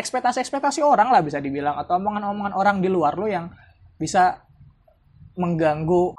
ekspektasi-ekspektasi 0.00 0.80
orang 0.80 1.12
lah 1.12 1.20
bisa 1.20 1.38
dibilang 1.38 1.76
atau 1.76 2.00
omongan-omongan 2.00 2.54
orang 2.56 2.76
di 2.80 2.88
luar 2.88 3.14
lo 3.20 3.28
yang 3.28 3.52
bisa 4.00 4.40
mengganggu. 5.36 6.16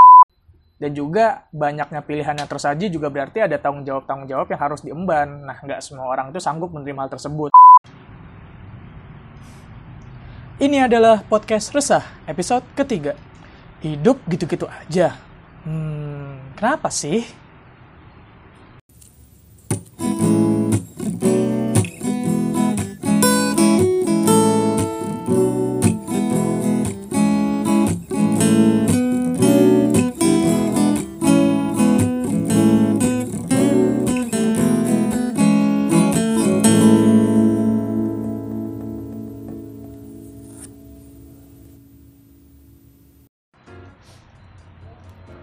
Dan 0.81 0.97
juga 0.97 1.45
banyaknya 1.53 2.01
pilihan 2.01 2.33
yang 2.33 2.49
tersaji 2.49 2.89
juga 2.89 3.13
berarti 3.13 3.45
ada 3.45 3.53
tanggung 3.61 3.85
jawab 3.85 4.09
tanggung 4.09 4.25
jawab 4.25 4.49
yang 4.49 4.61
harus 4.61 4.81
diemban. 4.81 5.45
Nah 5.45 5.57
nggak 5.61 5.77
semua 5.77 6.09
orang 6.09 6.33
itu 6.33 6.41
sanggup 6.41 6.73
menerima 6.73 7.05
hal 7.05 7.11
tersebut. 7.13 7.53
Ini 10.57 10.89
adalah 10.89 11.21
podcast 11.25 11.73
resah 11.73 12.01
episode 12.25 12.65
ketiga. 12.73 13.13
Hidup 13.81 14.21
gitu-gitu 14.25 14.65
aja. 14.65 15.17
Hmm 15.61 16.21
kenapa 16.61 16.93
sih 16.93 17.25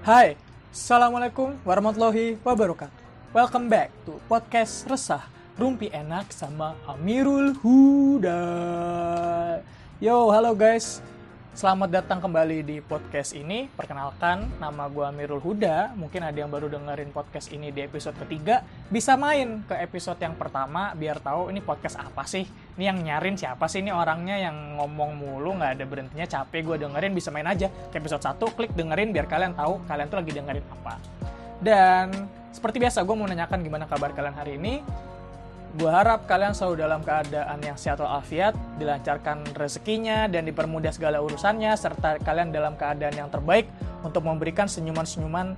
Hai, 0.09 0.41
Assalamualaikum 0.73 1.53
warahmatullahi 1.69 2.41
wabarakatuh. 2.41 3.29
Welcome 3.37 3.69
back 3.69 3.93
to 4.09 4.17
podcast 4.25 4.89
Resah, 4.89 5.21
Rumpi 5.61 5.93
Enak 5.93 6.33
sama 6.33 6.73
Amirul 6.89 7.53
Huda. 7.61 8.41
Yo, 10.01 10.33
halo 10.33 10.57
guys. 10.57 11.05
Selamat 11.59 11.91
datang 11.91 12.23
kembali 12.23 12.63
di 12.63 12.79
podcast 12.79 13.35
ini. 13.35 13.67
Perkenalkan, 13.67 14.47
nama 14.63 14.87
gue 14.87 15.03
Amirul 15.03 15.43
Huda. 15.43 15.91
Mungkin 15.99 16.23
ada 16.23 16.39
yang 16.39 16.47
baru 16.55 16.71
dengerin 16.71 17.11
podcast 17.11 17.51
ini 17.51 17.75
di 17.75 17.83
episode 17.83 18.15
ketiga. 18.15 18.63
Bisa 18.87 19.19
main 19.19 19.67
ke 19.67 19.75
episode 19.75 20.23
yang 20.23 20.39
pertama 20.39 20.95
biar 20.95 21.19
tahu 21.19 21.51
ini 21.51 21.59
podcast 21.59 21.99
apa 21.99 22.23
sih. 22.31 22.47
Ini 22.79 22.95
yang 22.95 23.03
nyarin 23.03 23.35
siapa 23.35 23.67
sih 23.67 23.83
ini 23.83 23.91
orangnya 23.91 24.39
yang 24.39 24.79
ngomong 24.79 25.19
mulu 25.19 25.59
nggak 25.59 25.83
ada 25.83 25.85
berhentinya 25.91 26.31
capek 26.31 26.63
gue 26.63 26.77
dengerin 26.87 27.11
bisa 27.11 27.35
main 27.35 27.51
aja 27.51 27.67
ke 27.91 27.99
episode 27.99 28.23
1 28.23 28.39
klik 28.55 28.71
dengerin 28.79 29.11
biar 29.11 29.27
kalian 29.27 29.59
tahu 29.59 29.83
kalian 29.91 30.07
tuh 30.07 30.23
lagi 30.23 30.31
dengerin 30.39 30.63
apa. 30.63 30.95
Dan 31.59 32.07
seperti 32.55 32.79
biasa 32.79 33.03
gue 33.03 33.17
mau 33.19 33.27
nanyakan 33.27 33.67
gimana 33.67 33.91
kabar 33.91 34.15
kalian 34.15 34.39
hari 34.39 34.63
ini 34.63 34.79
Gue 35.77 35.93
harap 35.93 36.25
kalian 36.25 36.57
selalu 36.57 36.81
dalam 36.81 37.05
keadaan 37.05 37.61
yang 37.61 37.77
sehat 37.77 38.01
walafiat, 38.01 38.57
dilancarkan 38.81 39.45
rezekinya, 39.53 40.25
dan 40.25 40.49
dipermudah 40.49 40.89
segala 40.97 41.21
urusannya, 41.21 41.77
serta 41.77 42.17
kalian 42.25 42.49
dalam 42.49 42.73
keadaan 42.73 43.13
yang 43.13 43.29
terbaik 43.29 43.69
untuk 44.01 44.25
memberikan 44.25 44.65
senyuman-senyuman 44.65 45.53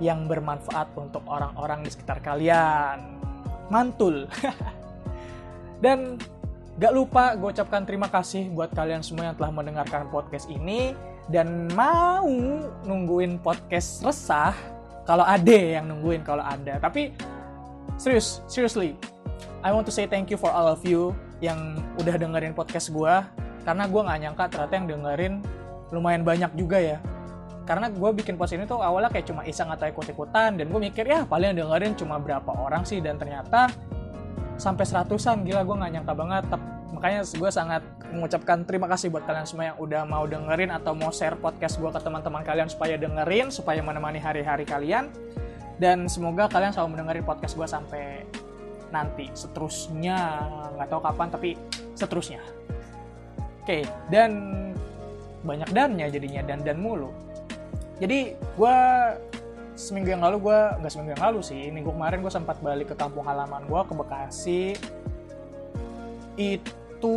yang 0.00 0.24
bermanfaat 0.24 0.96
untuk 0.96 1.20
orang-orang 1.28 1.84
di 1.84 1.92
sekitar 1.92 2.24
kalian. 2.24 3.20
Mantul. 3.68 4.24
dan 5.84 6.16
gak 6.80 6.92
lupa 6.96 7.36
gue 7.36 7.52
ucapkan 7.52 7.84
terima 7.84 8.08
kasih 8.08 8.48
buat 8.52 8.72
kalian 8.72 9.04
semua 9.04 9.32
yang 9.32 9.36
telah 9.36 9.52
mendengarkan 9.52 10.08
podcast 10.08 10.48
ini 10.48 10.96
dan 11.28 11.68
mau 11.76 12.24
nungguin 12.88 13.36
podcast 13.44 14.00
resah 14.00 14.56
kalau 15.04 15.22
ada 15.24 15.52
yang 15.52 15.84
nungguin 15.84 16.24
kalau 16.24 16.40
ada. 16.40 16.80
Tapi 16.80 17.12
serius, 18.00 18.40
seriously, 18.48 18.96
I 19.60 19.76
want 19.76 19.84
to 19.84 19.92
say 19.92 20.08
thank 20.08 20.32
you 20.32 20.40
for 20.40 20.48
all 20.48 20.72
of 20.72 20.80
you 20.88 21.12
yang 21.44 21.76
udah 22.00 22.16
dengerin 22.16 22.56
podcast 22.56 22.88
gue 22.88 23.14
karena 23.60 23.84
gue 23.84 24.00
nggak 24.00 24.18
nyangka 24.24 24.44
ternyata 24.48 24.72
yang 24.72 24.86
dengerin 24.88 25.34
lumayan 25.92 26.24
banyak 26.24 26.48
juga 26.56 26.80
ya. 26.80 26.98
Karena 27.68 27.92
gue 27.92 28.10
bikin 28.16 28.40
post 28.40 28.56
ini 28.56 28.64
tuh 28.64 28.80
awalnya 28.80 29.12
kayak 29.12 29.28
cuma 29.28 29.44
iseng 29.44 29.68
atau 29.68 29.84
ikut-ikutan 29.86 30.56
dan 30.56 30.66
gue 30.66 30.80
mikir 30.80 31.04
ya 31.04 31.28
paling 31.28 31.52
yang 31.52 31.68
dengerin 31.68 31.92
cuma 31.92 32.16
berapa 32.16 32.50
orang 32.56 32.88
sih? 32.88 33.04
Dan 33.04 33.20
ternyata 33.20 33.68
sampai 34.56 34.84
seratusan. 34.88 35.44
Gila 35.44 35.62
gue 35.62 35.76
nggak 35.76 35.92
nyangka 35.92 36.14
banget. 36.16 36.44
Makanya 36.90 37.20
gue 37.28 37.50
sangat 37.52 37.82
mengucapkan 38.10 38.64
terima 38.64 38.88
kasih 38.88 39.12
buat 39.12 39.28
kalian 39.28 39.46
semua 39.46 39.70
yang 39.70 39.78
udah 39.78 40.02
mau 40.08 40.24
dengerin 40.24 40.72
atau 40.72 40.96
mau 40.96 41.12
share 41.12 41.36
podcast 41.36 41.76
gue 41.78 41.90
ke 41.92 42.00
teman-teman 42.00 42.42
kalian 42.42 42.66
supaya 42.66 42.96
dengerin 42.96 43.52
supaya 43.52 43.84
menemani 43.84 44.18
hari-hari 44.18 44.64
kalian. 44.64 45.12
Dan 45.76 46.08
semoga 46.08 46.48
kalian 46.48 46.72
selalu 46.72 46.96
mendengarin 46.96 47.24
podcast 47.28 47.54
gue 47.54 47.68
sampai 47.68 48.24
nanti. 48.90 49.30
Seterusnya 49.32 50.46
nggak 50.76 50.88
tahu 50.90 51.00
kapan 51.02 51.28
tapi 51.30 51.50
seterusnya. 51.96 52.42
Oke 53.62 53.86
dan 54.10 54.30
banyak 55.40 55.70
dannya 55.72 56.06
jadinya 56.12 56.42
dan 56.44 56.60
dan 56.60 56.78
mulu. 56.78 57.10
Jadi 58.00 58.34
gue 58.36 58.76
seminggu 59.76 60.12
yang 60.12 60.20
lalu 60.24 60.50
gue 60.50 60.58
nggak 60.80 60.92
seminggu 60.92 61.12
yang 61.16 61.24
lalu 61.24 61.40
sih 61.40 61.72
minggu 61.72 61.88
kemarin 61.92 62.20
gue 62.20 62.32
sempat 62.32 62.60
balik 62.60 62.92
ke 62.92 62.96
kampung 62.96 63.24
halaman 63.24 63.64
gue 63.64 63.80
ke 63.80 63.94
Bekasi. 63.96 64.62
Itu 66.36 67.14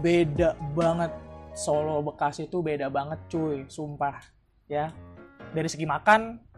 beda 0.00 0.56
banget. 0.76 1.12
Solo 1.52 2.00
Bekasi 2.00 2.48
itu 2.48 2.64
beda 2.64 2.88
banget 2.88 3.20
cuy 3.28 3.68
sumpah 3.68 4.24
ya. 4.68 4.88
Dari 5.52 5.68
segi 5.68 5.84
makan 5.84 6.51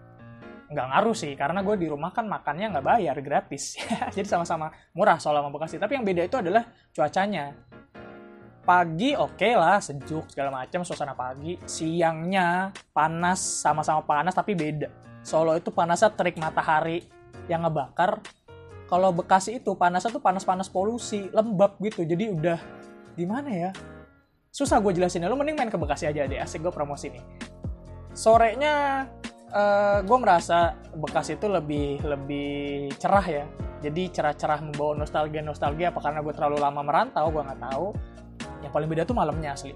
nggak 0.74 0.88
ngaruh 0.90 1.14
sih 1.14 1.32
karena 1.38 1.62
gue 1.62 1.78
di 1.78 1.86
rumah 1.86 2.10
kan 2.10 2.26
makannya 2.26 2.74
nggak 2.74 2.84
bayar 2.84 3.16
gratis. 3.22 3.78
Jadi 4.14 4.26
sama-sama 4.26 4.74
murah 4.92 5.22
soal 5.22 5.38
sama 5.38 5.54
Bekasi 5.54 5.78
tapi 5.78 5.94
yang 5.94 6.02
beda 6.02 6.26
itu 6.26 6.36
adalah 6.42 6.66
cuacanya. 6.90 7.54
Pagi 8.64 9.12
oke 9.12 9.36
okay 9.36 9.52
lah 9.54 9.78
sejuk 9.78 10.32
segala 10.34 10.50
macam 10.50 10.82
suasana 10.82 11.14
pagi. 11.14 11.54
Siangnya 11.62 12.74
panas 12.90 13.38
sama-sama 13.38 14.02
panas 14.02 14.34
tapi 14.34 14.58
beda. 14.58 14.90
Solo 15.22 15.56
itu 15.56 15.70
panasnya 15.70 16.12
terik 16.12 16.36
matahari 16.36 17.06
yang 17.46 17.64
ngebakar. 17.64 18.20
Kalau 18.84 19.16
Bekasi 19.16 19.64
itu 19.64 19.72
panasnya 19.72 20.12
tuh 20.12 20.20
panas-panas 20.20 20.68
polusi 20.68 21.32
lembab 21.32 21.80
gitu. 21.80 22.04
Jadi 22.04 22.28
udah 22.28 22.60
gimana 23.16 23.48
ya? 23.48 23.70
Susah 24.54 24.78
gue 24.78 24.92
jelasin 24.94 25.24
lu 25.26 25.34
mending 25.34 25.56
main 25.56 25.70
ke 25.72 25.78
Bekasi 25.80 26.06
aja 26.06 26.28
deh 26.28 26.38
asik 26.38 26.62
gue 26.62 26.72
promosi 26.72 27.10
nih. 27.10 27.24
Sorenya 28.14 29.08
uh, 29.54 29.62
eh, 29.62 29.98
gue 30.02 30.18
merasa 30.18 30.74
bekas 30.98 31.30
itu 31.30 31.46
lebih 31.46 32.02
lebih 32.02 32.90
cerah 32.98 33.24
ya. 33.24 33.44
Jadi 33.84 34.08
cerah-cerah 34.10 34.64
membawa 34.64 35.04
nostalgia 35.04 35.44
nostalgia 35.44 35.92
apa 35.92 36.00
karena 36.00 36.24
gue 36.24 36.34
terlalu 36.34 36.56
lama 36.58 36.80
merantau 36.82 37.30
gue 37.30 37.42
nggak 37.44 37.60
tahu. 37.62 37.86
Yang 38.64 38.72
paling 38.72 38.88
beda 38.90 39.02
tuh 39.06 39.16
malamnya 39.16 39.50
asli. 39.54 39.72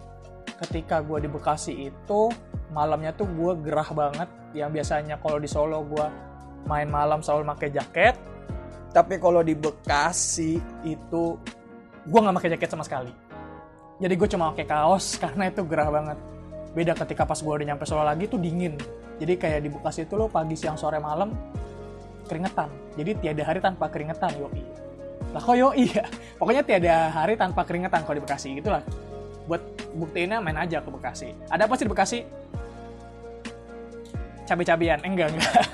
Ketika 0.59 1.05
gue 1.05 1.23
di 1.23 1.29
Bekasi 1.31 1.73
itu 1.87 2.21
malamnya 2.75 3.15
tuh 3.15 3.29
gue 3.31 3.53
gerah 3.63 3.89
banget. 3.95 4.29
Yang 4.57 4.71
biasanya 4.81 5.17
kalau 5.23 5.39
di 5.39 5.49
Solo 5.49 5.85
gue 5.85 6.07
main 6.67 6.89
malam 6.89 7.23
selalu 7.23 7.47
pakai 7.55 7.69
jaket. 7.71 8.15
Tapi 8.91 9.21
kalau 9.21 9.45
di 9.45 9.53
Bekasi 9.55 10.57
itu 10.89 11.23
gue 12.09 12.19
nggak 12.19 12.37
pakai 12.41 12.51
jaket 12.57 12.69
sama 12.73 12.83
sekali. 12.83 13.13
Jadi 13.99 14.15
gue 14.15 14.29
cuma 14.31 14.51
pakai 14.57 14.67
kaos 14.67 15.15
karena 15.23 15.53
itu 15.53 15.61
gerah 15.69 15.93
banget. 15.93 16.19
Beda 16.73 16.97
ketika 16.97 17.29
pas 17.29 17.37
gue 17.37 17.53
udah 17.53 17.67
nyampe 17.69 17.85
Solo 17.85 18.09
lagi 18.09 18.25
tuh 18.25 18.41
dingin 18.41 18.81
jadi 19.19 19.35
kayak 19.35 19.61
di 19.67 19.71
Bekasi 19.71 20.07
itu 20.07 20.15
lo 20.15 20.31
pagi 20.31 20.55
siang 20.55 20.79
sore 20.79 21.03
malam 21.03 21.35
keringetan. 22.31 22.71
Jadi 22.95 23.11
tiada 23.19 23.43
hari 23.43 23.59
tanpa 23.59 23.91
keringetan 23.91 24.31
yoi. 24.39 24.63
Lah 25.35 25.43
kok 25.43 25.57
yoi? 25.59 25.91
Ya 25.91 26.07
pokoknya 26.39 26.63
tiada 26.63 26.95
hari 27.11 27.35
tanpa 27.35 27.67
keringetan 27.67 28.07
kalau 28.07 28.17
di 28.19 28.23
Bekasi 28.23 28.55
gitulah. 28.63 28.83
Buat 29.51 29.63
buktiinnya 29.97 30.39
main 30.39 30.57
aja 30.57 30.79
ke 30.79 30.89
Bekasi. 30.89 31.35
Ada 31.51 31.67
apa 31.67 31.75
sih 31.75 31.85
di 31.85 31.91
Bekasi? 31.91 32.19
Cabai-cabian 34.47 35.03
enggak 35.03 35.35
enggak. 35.35 35.53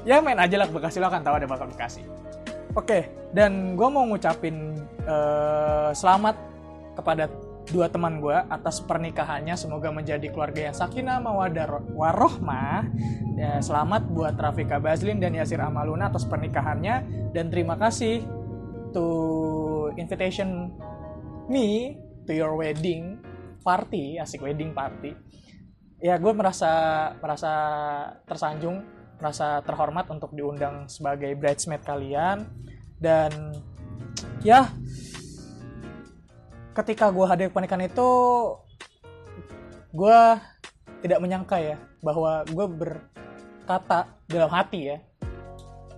Ya 0.00 0.16
main 0.24 0.40
aja 0.40 0.56
lah 0.56 0.64
ke 0.64 0.72
Bekasi. 0.72 0.96
Lo 0.96 1.12
akan 1.12 1.20
tahu 1.20 1.34
ada 1.36 1.44
bakal 1.44 1.68
Bekasi. 1.68 2.00
Oke 2.72 3.20
dan 3.30 3.78
gue 3.78 3.88
mau 3.90 4.06
ngucapin 4.06 4.74
uh, 5.06 5.90
selamat 5.94 6.34
kepada 6.98 7.30
dua 7.70 7.86
teman 7.88 8.18
gue 8.18 8.34
atas 8.34 8.82
pernikahannya. 8.82 9.54
Semoga 9.54 9.94
menjadi 9.94 10.26
keluarga 10.30 10.70
yang 10.70 10.76
sakinah 10.76 11.22
mawadah 11.22 11.94
warohmah. 11.94 12.90
Ya, 13.38 13.62
selamat 13.62 14.10
buat 14.10 14.34
Rafika 14.36 14.82
Bazlin 14.82 15.22
dan 15.22 15.32
Yasir 15.34 15.62
Amaluna 15.62 16.10
atas 16.10 16.26
pernikahannya. 16.26 17.30
Dan 17.32 17.48
terima 17.48 17.78
kasih 17.78 18.26
to 18.90 19.06
invitation 19.94 20.74
me 21.46 21.98
to 22.26 22.34
your 22.34 22.58
wedding 22.58 23.22
party 23.62 24.18
asik 24.18 24.42
wedding 24.42 24.74
party. 24.74 25.14
Ya 26.00 26.16
gue 26.16 26.32
merasa 26.32 26.70
merasa 27.20 27.52
tersanjung 28.24 28.82
merasa 29.20 29.60
terhormat 29.60 30.08
untuk 30.08 30.32
diundang 30.32 30.88
sebagai 30.88 31.36
bridesmaid 31.36 31.84
kalian. 31.84 32.48
Dan 32.96 33.52
ya 34.40 34.68
ketika 36.76 37.10
gue 37.10 37.26
hadir 37.26 37.48
pernikahan 37.50 37.86
itu 37.86 38.10
gue 39.90 40.20
tidak 41.02 41.18
menyangka 41.18 41.56
ya 41.58 41.76
bahwa 42.00 42.46
gue 42.46 42.66
berkata 42.70 44.06
dalam 44.30 44.50
hati 44.50 44.80
ya 44.94 44.96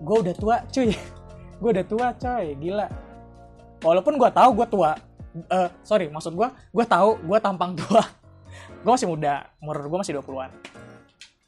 gue 0.02 0.16
udah 0.18 0.34
tua 0.34 0.56
cuy. 0.66 0.90
Gue 1.62 1.78
udah 1.78 1.86
tua 1.86 2.10
coy. 2.18 2.58
Gila. 2.58 2.90
Walaupun 3.86 4.18
gue 4.18 4.30
tahu 4.34 4.50
gue 4.58 4.66
tua 4.66 4.98
uh, 5.46 5.70
sorry 5.86 6.10
maksud 6.10 6.34
gue 6.34 6.48
gue 6.50 6.84
tahu 6.90 7.22
gue 7.22 7.38
tampang 7.38 7.78
tua. 7.78 8.02
Gue 8.82 8.90
masih 8.98 9.06
muda 9.06 9.46
umur 9.62 9.78
gue 9.78 9.98
masih 10.02 10.18
20-an 10.18 10.50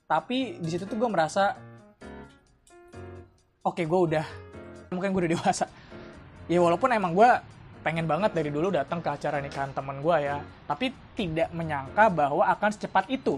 tapi 0.05 0.61
di 0.61 0.69
situ 0.69 0.85
tuh 0.85 0.95
gue 1.01 1.09
merasa 1.09 1.57
oke 3.65 3.81
okay, 3.81 3.85
gue 3.89 4.01
udah 4.13 4.25
mungkin 4.93 5.11
gue 5.11 5.21
udah 5.27 5.33
dewasa. 5.35 5.67
Ya 6.47 6.61
walaupun 6.61 6.93
emang 6.93 7.17
gue 7.17 7.31
pengen 7.85 8.09
banget 8.09 8.33
dari 8.33 8.49
dulu 8.49 8.73
datang 8.73 9.05
ke 9.05 9.13
acara 9.13 9.45
nikahan 9.45 9.71
temen 9.77 10.01
gue 10.01 10.17
ya. 10.25 10.41
Tapi 10.65 10.89
tidak 11.13 11.53
menyangka 11.53 12.09
bahwa 12.09 12.49
akan 12.49 12.71
secepat 12.73 13.05
itu. 13.13 13.37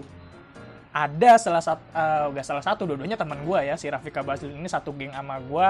Ada 0.95 1.37
salah 1.37 1.61
satu 1.61 1.83
uh, 1.93 2.25
gak 2.33 2.47
salah 2.47 2.63
satu 2.63 2.89
dua-duanya 2.89 3.19
teman 3.19 3.37
gue 3.45 3.59
ya 3.69 3.77
si 3.77 3.85
Rafika 3.85 4.25
Basil 4.25 4.49
ini 4.49 4.65
satu 4.65 4.95
geng 4.95 5.13
sama 5.13 5.37
gue 5.37 5.69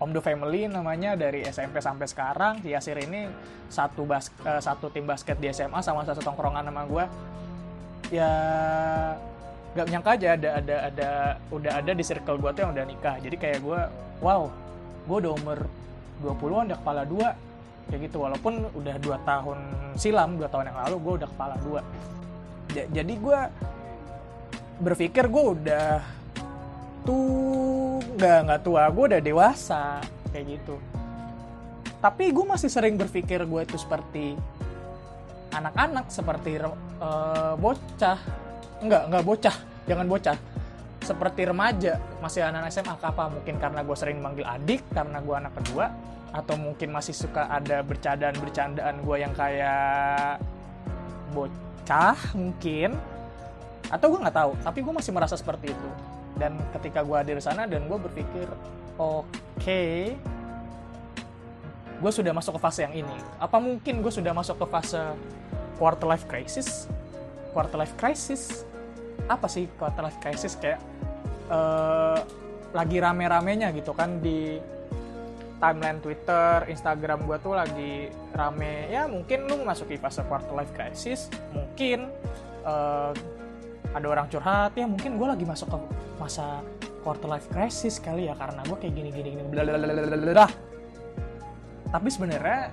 Om 0.00 0.10
The 0.16 0.22
Family 0.24 0.64
namanya 0.70 1.12
dari 1.18 1.44
SMP 1.44 1.82
sampai 1.82 2.06
sekarang. 2.08 2.62
Si 2.64 2.72
Yasir 2.72 2.96
ini 3.02 3.28
satu 3.68 4.08
bas 4.08 4.32
uh, 4.46 4.62
satu 4.62 4.88
tim 4.88 5.04
basket 5.04 5.36
di 5.42 5.52
SMA 5.52 5.82
sama 5.84 6.06
satu 6.06 6.24
tongkrongan 6.24 6.64
sama 6.64 6.88
gue 6.88 7.04
ya 8.16 8.32
gak 9.72 9.88
nyangka 9.88 10.10
aja 10.16 10.28
ada 10.36 10.50
ada 10.60 10.76
ada 10.88 11.10
udah 11.52 11.72
ada 11.80 11.92
di 11.92 12.04
circle 12.06 12.40
gue 12.40 12.50
tuh 12.56 12.62
yang 12.64 12.72
udah 12.72 12.86
nikah. 12.86 13.16
Jadi 13.20 13.36
kayak 13.36 13.60
gue 13.60 13.80
wow 14.24 14.48
gue 15.04 15.16
udah 15.26 15.32
umur 15.36 15.58
20-an 16.22 16.70
udah 16.72 16.78
kepala 16.80 17.02
dua 17.02 17.34
kayak 17.88 18.08
gitu 18.08 18.24
walaupun 18.24 18.72
udah 18.72 18.96
dua 19.02 19.16
tahun 19.26 19.58
silam 20.00 20.40
dua 20.40 20.48
tahun 20.48 20.72
yang 20.72 20.78
lalu 20.88 20.96
gue 21.00 21.12
udah 21.22 21.28
kepala 21.28 21.54
dua. 21.60 21.80
Jadi 22.72 23.14
gue 23.20 23.40
berpikir 24.80 25.28
gue 25.28 25.44
udah 25.52 26.00
tuh 27.04 28.00
nggak 28.16 28.38
nggak 28.48 28.60
tua 28.64 28.88
gue 28.88 29.04
udah 29.12 29.20
dewasa 29.20 30.00
kayak 30.32 30.56
gitu. 30.58 30.80
Tapi 32.00 32.34
gue 32.34 32.44
masih 32.48 32.72
sering 32.72 32.96
berpikir 32.98 33.44
gue 33.44 33.60
itu 33.62 33.76
seperti 33.78 34.34
anak-anak 35.52 36.08
seperti 36.08 36.58
uh, 36.64 37.54
bocah. 37.60 38.18
Nggak 38.80 39.02
nggak 39.12 39.24
bocah 39.28 39.56
jangan 39.84 40.06
bocah. 40.08 40.38
Seperti 41.02 41.44
remaja 41.44 41.98
masih 42.22 42.46
anak 42.46 42.70
SMA 42.70 42.94
apa 42.94 43.26
mungkin 43.28 43.58
karena 43.58 43.82
gue 43.82 43.96
sering 43.98 44.22
manggil 44.22 44.46
adik 44.46 44.86
karena 44.94 45.18
gue 45.18 45.34
anak 45.34 45.52
kedua 45.60 45.90
atau 46.32 46.56
mungkin 46.56 46.88
masih 46.90 47.12
suka 47.12 47.44
ada 47.46 47.84
bercandaan-bercandaan 47.84 49.04
gue 49.04 49.16
yang 49.20 49.32
kayak 49.36 50.40
bocah 51.36 52.18
mungkin. 52.32 52.96
Atau 53.92 54.16
gue 54.16 54.20
nggak 54.24 54.36
tahu 54.36 54.52
tapi 54.64 54.80
gue 54.80 54.92
masih 54.96 55.12
merasa 55.12 55.36
seperti 55.36 55.76
itu. 55.76 55.90
Dan 56.40 56.56
ketika 56.72 57.04
gue 57.04 57.16
hadir 57.16 57.36
di 57.36 57.44
sana 57.44 57.68
dan 57.68 57.84
gue 57.84 57.98
berpikir 58.00 58.48
oke 58.96 59.28
okay, 59.60 60.16
gue 62.02 62.12
sudah 62.12 62.32
masuk 62.34 62.58
ke 62.58 62.60
fase 62.60 62.82
yang 62.82 62.96
ini. 62.96 63.16
Apa 63.38 63.62
mungkin 63.62 64.02
gue 64.02 64.10
sudah 64.10 64.34
masuk 64.34 64.58
ke 64.58 64.66
fase 64.72 64.98
quarter 65.76 66.08
life 66.10 66.26
crisis? 66.26 66.90
Quarter 67.54 67.78
life 67.78 67.94
crisis? 67.94 68.66
Apa 69.28 69.46
sih 69.46 69.70
quarter 69.78 70.02
life 70.02 70.18
crisis? 70.18 70.58
Kayak 70.58 70.82
uh, 71.52 72.18
lagi 72.72 72.98
rame-ramenya 72.98 73.70
gitu 73.76 73.92
kan 73.92 74.18
di 74.18 74.58
timeline 75.62 76.02
Twitter, 76.02 76.66
Instagram 76.66 77.22
gue 77.22 77.38
tuh 77.38 77.54
lagi 77.54 78.10
rame. 78.34 78.90
Ya 78.90 79.06
mungkin 79.06 79.46
lu 79.46 79.62
memasuki 79.62 79.94
fase 79.94 80.26
quarter 80.26 80.50
life 80.50 80.74
crisis 80.74 81.30
mungkin 81.54 82.10
uh, 82.66 83.14
ada 83.94 84.06
orang 84.08 84.26
curhat 84.26 84.74
ya 84.74 84.90
mungkin 84.90 85.20
gue 85.20 85.28
lagi 85.28 85.44
masuk 85.46 85.70
ke 85.70 85.78
masa 86.18 86.66
quarter 87.06 87.30
life 87.30 87.46
crisis 87.52 88.02
kali 88.02 88.26
ya 88.26 88.34
karena 88.34 88.64
gue 88.64 88.76
kayak 88.78 88.94
gini 88.94 89.10
gini 89.12 89.28
gini 89.36 89.42
blablabla 89.52 90.48
tapi 91.92 92.08
sebenarnya 92.08 92.72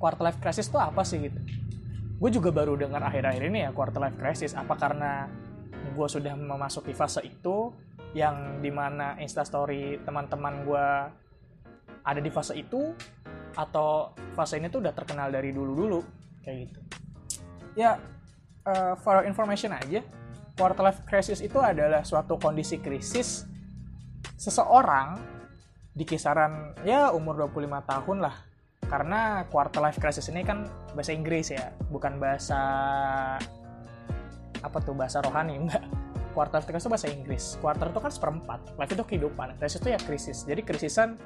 quarter 0.00 0.24
life 0.24 0.40
crisis 0.40 0.72
itu 0.72 0.80
apa 0.80 1.04
sih 1.04 1.20
gitu? 1.20 1.36
Gue 2.16 2.32
juga 2.32 2.48
baru 2.48 2.80
dengar 2.80 3.04
akhir-akhir 3.04 3.42
ini 3.52 3.68
ya 3.68 3.70
quarter 3.76 4.00
life 4.00 4.16
crisis. 4.16 4.56
Apa 4.56 4.80
karena 4.80 5.28
gue 5.92 6.08
sudah 6.08 6.32
memasuki 6.32 6.96
fase 6.96 7.20
itu 7.20 7.76
yang 8.16 8.64
di 8.64 8.72
mana 8.72 9.20
instastory 9.20 10.00
teman-teman 10.02 10.64
gue 10.64 10.86
ada 12.04 12.20
di 12.22 12.30
fase 12.32 12.56
itu 12.56 12.92
atau 13.54 14.14
fase 14.32 14.56
ini 14.56 14.70
tuh 14.70 14.80
udah 14.84 14.94
terkenal 14.94 15.28
dari 15.28 15.50
dulu-dulu 15.50 16.00
kayak 16.40 16.56
gitu 16.70 16.80
ya 17.78 18.00
uh, 18.66 18.94
for 18.98 19.22
information 19.24 19.72
aja, 19.74 20.02
quarter 20.56 20.82
life 20.84 21.02
crisis 21.06 21.40
itu 21.40 21.58
adalah 21.60 22.02
suatu 22.04 22.36
kondisi 22.36 22.80
krisis 22.80 23.46
seseorang 24.36 25.20
di 25.92 26.04
kisaran 26.04 26.76
ya 26.84 27.12
umur 27.12 27.48
25 27.48 27.90
tahun 27.90 28.18
lah. 28.24 28.36
Karena 28.90 29.46
quarter 29.46 29.78
life 29.78 30.02
crisis 30.02 30.26
ini 30.34 30.42
kan 30.42 30.66
bahasa 30.98 31.14
Inggris 31.14 31.54
ya, 31.54 31.70
bukan 31.94 32.18
bahasa 32.18 32.58
apa 34.60 34.78
tuh 34.82 34.98
bahasa 34.98 35.22
rohani 35.22 35.56
enggak. 35.66 35.84
Quarter 36.30 36.62
life 36.62 36.70
itu 36.70 36.90
bahasa 36.90 37.08
Inggris. 37.10 37.58
Quarter 37.58 37.90
itu 37.90 38.00
kan 38.02 38.12
seperempat. 38.14 38.60
Life 38.78 38.92
itu 38.94 39.02
kehidupan. 39.02 39.58
Crisis 39.58 39.82
itu 39.82 39.88
ya 39.90 39.98
krisis. 39.98 40.38
Jadi 40.46 40.62
krisisan 40.62 41.18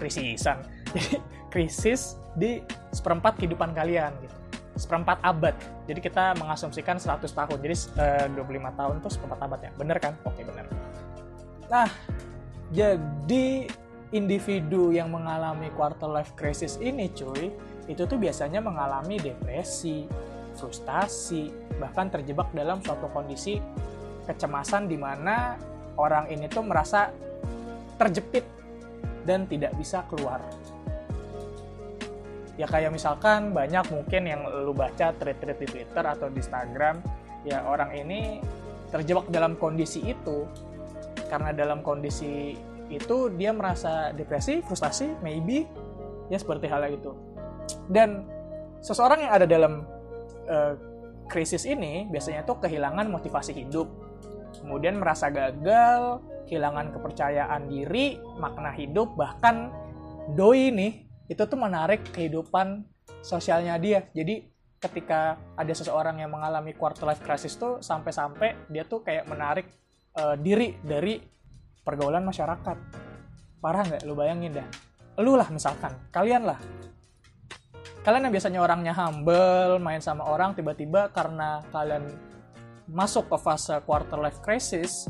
krisisan. 0.00 0.64
Jadi 0.96 1.20
krisis 1.52 2.16
di 2.32 2.64
seperempat 2.94 3.36
kehidupan 3.36 3.76
kalian 3.76 4.16
gitu 4.24 4.40
seperempat 4.80 5.20
abad. 5.20 5.52
Jadi 5.84 6.00
kita 6.00 6.32
mengasumsikan 6.40 6.96
100 6.96 7.28
tahun. 7.28 7.58
Jadi 7.60 7.76
eh, 8.00 8.26
25 8.32 8.80
tahun 8.80 8.94
itu 9.04 9.08
seperempat 9.12 9.40
abad 9.44 9.60
ya. 9.60 9.70
Bener 9.76 9.96
kan? 10.00 10.16
Oke, 10.24 10.40
bener. 10.40 10.64
Nah, 11.68 11.86
jadi 12.72 13.68
individu 14.10 14.90
yang 14.90 15.12
mengalami 15.12 15.70
quarter 15.76 16.08
life 16.10 16.32
crisis 16.34 16.80
ini 16.80 17.12
cuy, 17.12 17.52
itu 17.86 18.02
tuh 18.08 18.18
biasanya 18.18 18.58
mengalami 18.58 19.20
depresi, 19.20 20.08
frustasi, 20.58 21.50
bahkan 21.78 22.10
terjebak 22.10 22.50
dalam 22.50 22.82
suatu 22.82 23.06
kondisi 23.12 23.62
kecemasan 24.26 24.90
di 24.90 24.98
mana 24.98 25.58
orang 25.98 26.30
ini 26.30 26.46
tuh 26.50 26.62
merasa 26.66 27.10
terjepit 27.98 28.42
dan 29.30 29.46
tidak 29.46 29.70
bisa 29.78 30.02
keluar. 30.10 30.42
Ya 32.58 32.66
kayak 32.66 32.90
misalkan 32.90 33.54
banyak 33.54 33.86
mungkin 33.94 34.26
yang 34.26 34.42
lu 34.66 34.74
baca 34.74 35.14
tweet-tweet 35.14 35.58
di 35.62 35.66
Twitter 35.70 36.02
atau 36.02 36.26
di 36.26 36.42
Instagram 36.42 36.98
ya 37.46 37.62
orang 37.62 37.94
ini 37.94 38.42
terjebak 38.90 39.30
dalam 39.30 39.54
kondisi 39.54 40.02
itu. 40.02 40.50
Karena 41.30 41.54
dalam 41.54 41.86
kondisi 41.86 42.58
itu 42.90 43.30
dia 43.38 43.54
merasa 43.54 44.10
depresi, 44.10 44.66
frustasi, 44.66 45.14
maybe 45.22 45.62
ya 46.26 46.42
seperti 46.42 46.66
hal 46.66 46.82
itu. 46.90 47.14
Dan 47.86 48.26
seseorang 48.82 49.30
yang 49.30 49.32
ada 49.38 49.46
dalam 49.46 49.86
uh, 50.50 50.74
krisis 51.30 51.62
ini 51.70 52.10
biasanya 52.10 52.42
tuh 52.42 52.58
kehilangan 52.58 53.06
motivasi 53.06 53.54
hidup, 53.54 53.86
kemudian 54.58 54.98
merasa 54.98 55.30
gagal, 55.30 56.18
kehilangan 56.50 56.90
kepercayaan 56.90 57.70
diri, 57.70 58.18
makna 58.42 58.74
hidup, 58.74 59.14
bahkan 59.14 59.70
doi 60.34 60.74
nih 60.74 61.06
itu 61.30 61.42
tuh 61.46 61.54
menarik 61.54 62.10
kehidupan 62.10 62.82
sosialnya 63.22 63.78
dia. 63.78 64.10
Jadi 64.10 64.50
ketika 64.82 65.38
ada 65.54 65.70
seseorang 65.70 66.18
yang 66.18 66.34
mengalami 66.34 66.74
quarter 66.74 67.06
life 67.06 67.22
crisis 67.22 67.54
tuh 67.54 67.78
sampai-sampai 67.78 68.66
dia 68.66 68.82
tuh 68.82 69.06
kayak 69.06 69.28
menarik 69.30 69.70
uh, 70.18 70.34
diri 70.34 70.74
dari 70.82 71.22
pergaulan 71.86 72.26
masyarakat. 72.26 72.76
Parah 73.60 73.84
nggak? 73.86 74.02
Lu 74.08 74.16
bayangin 74.16 74.58
dah. 74.58 74.68
Lu 75.20 75.36
lah 75.38 75.46
misalkan 75.52 75.94
kalian 76.10 76.48
lah. 76.48 76.58
Kalian 78.00 78.26
yang 78.26 78.34
biasanya 78.34 78.60
orangnya 78.64 78.96
humble 78.96 79.76
main 79.76 80.00
sama 80.00 80.24
orang 80.24 80.56
tiba-tiba 80.56 81.12
karena 81.12 81.60
kalian 81.68 82.08
masuk 82.88 83.28
ke 83.28 83.36
fase 83.36 83.76
quarter 83.84 84.16
life 84.16 84.40
crisis 84.40 85.06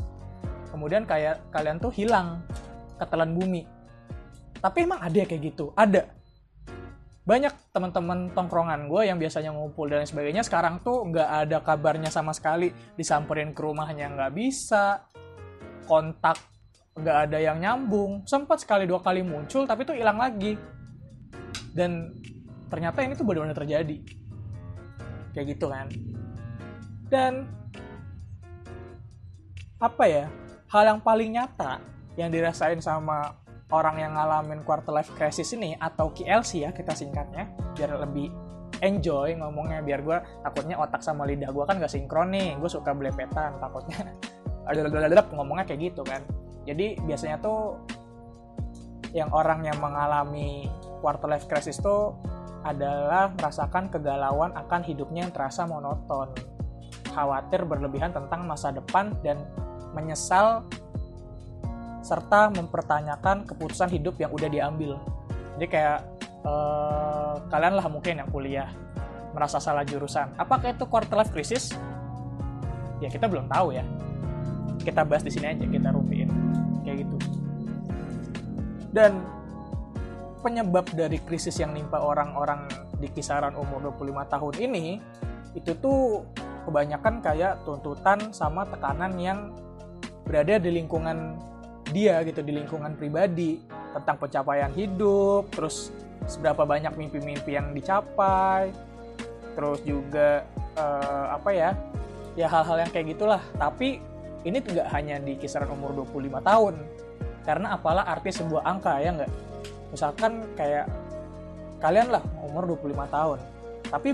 kemudian 0.71 1.03
kayak 1.03 1.51
kalian 1.51 1.77
tuh 1.77 1.91
hilang 1.91 2.41
ketelan 2.97 3.35
bumi. 3.35 3.67
Tapi 4.61 4.77
emang 4.85 5.01
ada 5.03 5.21
kayak 5.25 5.41
gitu? 5.41 5.75
Ada. 5.75 6.07
Banyak 7.21 7.73
teman-teman 7.73 8.33
tongkrongan 8.33 8.89
gue 8.89 9.01
yang 9.05 9.17
biasanya 9.21 9.53
ngumpul 9.53 9.85
dan 9.89 10.05
sebagainya 10.05 10.41
sekarang 10.41 10.81
tuh 10.81 11.05
nggak 11.05 11.29
ada 11.45 11.57
kabarnya 11.61 12.09
sama 12.09 12.33
sekali. 12.33 12.73
Disamperin 12.97 13.53
ke 13.53 13.61
rumahnya 13.61 14.09
nggak 14.09 14.31
bisa 14.33 15.05
kontak 15.85 16.37
nggak 16.97 17.17
ada 17.29 17.37
yang 17.37 17.57
nyambung. 17.61 18.25
Sempat 18.25 18.61
sekali 18.61 18.85
dua 18.85 19.01
kali 19.01 19.21
muncul 19.25 19.65
tapi 19.65 19.85
tuh 19.85 19.97
hilang 19.97 20.17
lagi. 20.17 20.57
Dan 21.71 22.13
ternyata 22.69 23.01
ini 23.01 23.13
tuh 23.17 23.25
benar-benar 23.25 23.57
terjadi. 23.57 23.97
Kayak 25.33 25.45
gitu 25.57 25.65
kan. 25.71 25.87
Dan 27.11 27.47
apa 29.81 30.05
ya 30.05 30.25
hal 30.71 30.83
yang 30.87 30.99
paling 31.03 31.35
nyata 31.35 31.83
yang 32.15 32.31
dirasain 32.31 32.79
sama 32.79 33.35
orang 33.71 33.99
yang 33.99 34.11
ngalamin 34.15 34.63
quarter 34.63 34.91
life 34.91 35.11
crisis 35.15 35.51
ini 35.55 35.75
atau 35.75 36.11
KLC 36.11 36.67
ya 36.67 36.71
kita 36.71 36.95
singkatnya 36.95 37.51
biar 37.75 37.99
lebih 37.99 38.31
enjoy 38.79 39.35
ngomongnya 39.35 39.83
biar 39.83 39.99
gue 40.01 40.17
takutnya 40.43 40.79
otak 40.79 41.03
sama 41.03 41.27
lidah 41.27 41.51
gue 41.51 41.63
kan 41.67 41.79
gak 41.79 41.91
sinkron 41.91 42.31
nih 42.31 42.55
gue 42.55 42.67
suka 42.71 42.95
belepetan 42.95 43.59
takutnya 43.59 44.15
ada 44.69 45.21
ngomongnya 45.35 45.67
kayak 45.67 45.91
gitu 45.91 46.03
kan 46.07 46.23
jadi 46.63 46.99
biasanya 47.03 47.37
tuh 47.43 47.83
yang 49.11 49.27
orang 49.35 49.67
yang 49.67 49.75
mengalami 49.79 50.71
quarter 51.03 51.27
life 51.27 51.47
crisis 51.51 51.79
tuh 51.83 52.15
adalah 52.61 53.33
merasakan 53.33 53.89
kegalauan 53.89 54.53
akan 54.53 54.81
hidupnya 54.85 55.25
yang 55.25 55.33
terasa 55.33 55.65
monoton. 55.65 56.29
Khawatir 57.11 57.65
berlebihan 57.65 58.13
tentang 58.13 58.45
masa 58.45 58.71
depan 58.71 59.11
dan 59.25 59.41
menyesal 59.91 60.65
serta 62.01 62.49
mempertanyakan 62.49 63.45
keputusan 63.45 63.93
hidup 63.93 64.17
yang 64.17 64.33
udah 64.33 64.49
diambil. 64.49 64.97
Jadi 65.57 65.67
kayak 65.69 65.99
eh, 66.43 67.35
kalian 67.47 67.77
lah 67.77 67.85
mungkin 67.87 68.19
yang 68.23 68.29
kuliah 68.33 68.69
merasa 69.31 69.61
salah 69.61 69.85
jurusan. 69.85 70.33
Apakah 70.35 70.75
itu 70.75 70.83
quarter 70.89 71.15
life 71.15 71.31
crisis? 71.31 71.71
Ya 72.99 73.07
kita 73.07 73.29
belum 73.29 73.47
tahu 73.47 73.77
ya. 73.77 73.85
Kita 74.81 75.05
bahas 75.05 75.21
di 75.21 75.31
sini 75.31 75.53
aja, 75.53 75.65
kita 75.65 75.93
rupiin 75.93 76.29
kayak 76.81 77.05
gitu. 77.05 77.17
Dan 78.91 79.21
penyebab 80.41 80.89
dari 80.91 81.21
krisis 81.21 81.55
yang 81.61 81.71
nimpa 81.71 82.01
orang-orang 82.01 82.65
di 82.97 83.07
kisaran 83.13 83.53
umur 83.53 83.93
25 83.93 84.33
tahun 84.33 84.55
ini 84.57 84.85
itu 85.53 85.71
tuh 85.77 86.25
kebanyakan 86.65 87.21
kayak 87.21 87.61
tuntutan 87.65 88.33
sama 88.33 88.65
tekanan 88.69 89.13
yang 89.17 89.53
berada 90.25 90.61
di 90.61 90.69
lingkungan 90.71 91.35
dia 91.91 92.23
gitu 92.23 92.39
di 92.39 92.55
lingkungan 92.55 92.95
pribadi 92.95 93.59
tentang 93.91 94.15
pencapaian 94.15 94.71
hidup 94.71 95.51
terus 95.51 95.91
seberapa 96.29 96.63
banyak 96.63 96.95
mimpi-mimpi 96.95 97.57
yang 97.57 97.75
dicapai 97.75 98.71
terus 99.51 99.83
juga 99.83 100.47
uh, 100.79 101.35
apa 101.35 101.49
ya 101.51 101.71
ya 102.39 102.47
hal-hal 102.47 102.87
yang 102.87 102.91
kayak 102.95 103.11
gitulah. 103.11 103.41
Tapi 103.59 103.99
ini 104.47 104.59
tidak 104.63 104.87
hanya 104.95 105.19
di 105.19 105.35
kisaran 105.35 105.69
umur 105.69 105.91
25 106.07 106.39
tahun 106.39 106.75
karena 107.43 107.75
apalah 107.75 108.07
arti 108.07 108.31
sebuah 108.31 108.63
angka 108.63 109.01
ya 109.03 109.11
nggak? 109.11 109.31
Misalkan 109.91 110.47
kayak 110.55 110.87
kalian 111.81 112.13
lah 112.13 112.23
umur 112.45 112.77
25 112.77 112.95
tahun 113.09 113.39
tapi 113.89 114.09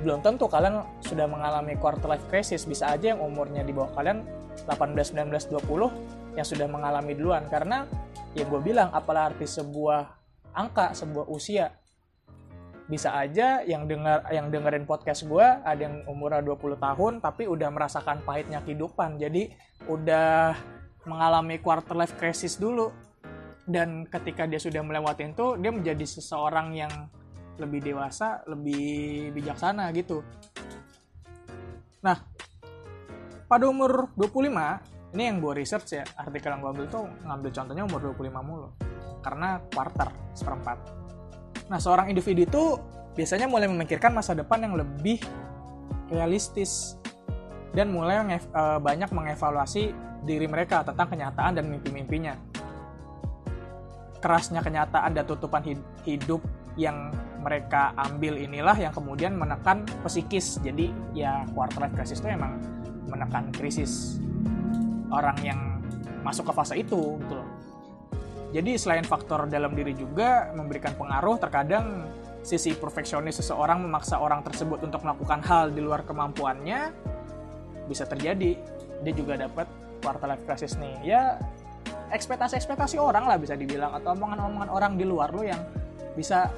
belum 0.00 0.22
tentu 0.22 0.46
kalian 0.46 0.86
sudah 1.02 1.26
mengalami 1.26 1.74
quarter 1.74 2.06
life 2.06 2.22
crisis 2.30 2.62
bisa 2.64 2.94
aja 2.94 3.12
yang 3.12 3.20
umurnya 3.20 3.66
di 3.66 3.74
bawah 3.74 3.90
kalian 3.98 4.22
18, 4.66 5.14
19, 5.14 5.30
20 5.54 6.34
yang 6.38 6.46
sudah 6.46 6.66
mengalami 6.70 7.12
duluan. 7.14 7.46
Karena 7.46 7.86
ya 8.32 8.46
gue 8.46 8.60
bilang 8.62 8.90
apalah 8.94 9.30
arti 9.34 9.46
sebuah 9.46 10.18
angka 10.54 10.94
sebuah 10.96 11.26
usia. 11.30 11.74
Bisa 12.88 13.12
aja 13.12 13.60
yang 13.68 13.84
dengar 13.84 14.24
yang 14.32 14.48
dengerin 14.48 14.88
podcast 14.88 15.28
gue 15.28 15.44
ada 15.44 15.76
yang 15.76 16.08
umurnya 16.08 16.40
20 16.40 16.80
tahun 16.80 17.12
tapi 17.20 17.44
udah 17.44 17.68
merasakan 17.68 18.24
pahitnya 18.24 18.64
kehidupan. 18.64 19.20
Jadi 19.20 19.52
udah 19.86 20.56
mengalami 21.04 21.60
quarter 21.60 21.94
life 21.94 22.16
crisis 22.16 22.56
dulu. 22.56 22.90
Dan 23.68 24.08
ketika 24.08 24.48
dia 24.48 24.56
sudah 24.56 24.80
melewati 24.80 25.28
itu 25.28 25.60
dia 25.60 25.68
menjadi 25.68 26.00
seseorang 26.08 26.72
yang 26.72 26.92
lebih 27.60 27.84
dewasa 27.84 28.40
lebih 28.48 29.28
bijaksana 29.36 29.92
gitu. 29.92 30.24
Nah 32.00 32.16
pada 33.48 33.64
umur 33.64 34.12
25 34.14 35.16
ini 35.16 35.22
yang 35.24 35.40
gue 35.40 35.52
research 35.56 35.96
ya 35.96 36.04
artikel 36.20 36.52
yang 36.52 36.60
gue 36.60 36.70
ambil 36.76 36.86
tuh 36.92 37.08
ngambil 37.24 37.50
contohnya 37.50 37.84
umur 37.88 38.00
25 38.12 38.44
mulu. 38.44 38.68
Karena 39.24 39.58
quarter 39.72 40.08
seperempat. 40.36 40.78
Nah 41.72 41.80
seorang 41.80 42.12
individu 42.12 42.44
itu 42.44 42.64
biasanya 43.16 43.48
mulai 43.48 43.66
memikirkan 43.66 44.12
masa 44.12 44.36
depan 44.36 44.62
yang 44.62 44.76
lebih 44.76 45.18
realistis 46.12 47.00
dan 47.72 47.88
mulai 47.88 48.20
eh, 48.36 48.78
banyak 48.78 49.10
mengevaluasi 49.10 49.96
diri 50.28 50.44
mereka 50.44 50.84
tentang 50.84 51.08
kenyataan 51.08 51.56
dan 51.56 51.64
mimpi-mimpinya. 51.72 52.36
Kerasnya 54.18 54.60
kenyataan 54.60 55.14
dan 55.14 55.24
tutupan 55.24 55.62
hidup 56.04 56.42
yang 56.74 57.14
mereka 57.38 57.94
ambil 57.94 58.34
inilah 58.34 58.74
yang 58.74 58.90
kemudian 58.90 59.34
menekan 59.38 59.86
psikis. 60.02 60.58
Jadi 60.60 60.90
ya 61.14 61.46
quarter 61.54 61.86
life 61.86 61.94
crisis 61.94 62.18
itu 62.18 62.34
emang 62.34 62.58
menekan 63.08 63.50
krisis 63.50 64.20
orang 65.08 65.38
yang 65.40 65.60
masuk 66.22 66.50
ke 66.50 66.52
fase 66.52 66.74
itu 66.76 67.16
gitu 67.24 67.40
Jadi 68.48 68.80
selain 68.80 69.04
faktor 69.04 69.44
dalam 69.44 69.76
diri 69.76 69.92
juga 69.92 70.48
memberikan 70.56 70.96
pengaruh 70.96 71.36
terkadang 71.36 72.08
sisi 72.40 72.72
perfeksionis 72.72 73.44
seseorang 73.44 73.84
memaksa 73.84 74.16
orang 74.16 74.40
tersebut 74.40 74.88
untuk 74.88 75.04
melakukan 75.04 75.44
hal 75.44 75.68
di 75.68 75.84
luar 75.84 76.00
kemampuannya 76.08 76.88
bisa 77.92 78.08
terjadi. 78.08 78.56
Dia 79.04 79.12
juga 79.12 79.36
dapat 79.36 79.68
quarter 80.00 80.32
life 80.32 80.48
crisis 80.48 80.80
nih. 80.80 80.96
Ya 81.04 81.36
ekspektasi-ekspektasi 82.08 82.96
orang 82.96 83.28
lah 83.28 83.36
bisa 83.36 83.52
dibilang 83.52 83.92
atau 84.00 84.16
omongan-omongan 84.16 84.70
orang 84.72 84.92
di 84.96 85.04
luar 85.04 85.28
lo 85.28 85.44
yang 85.44 85.60
bisa 86.16 86.48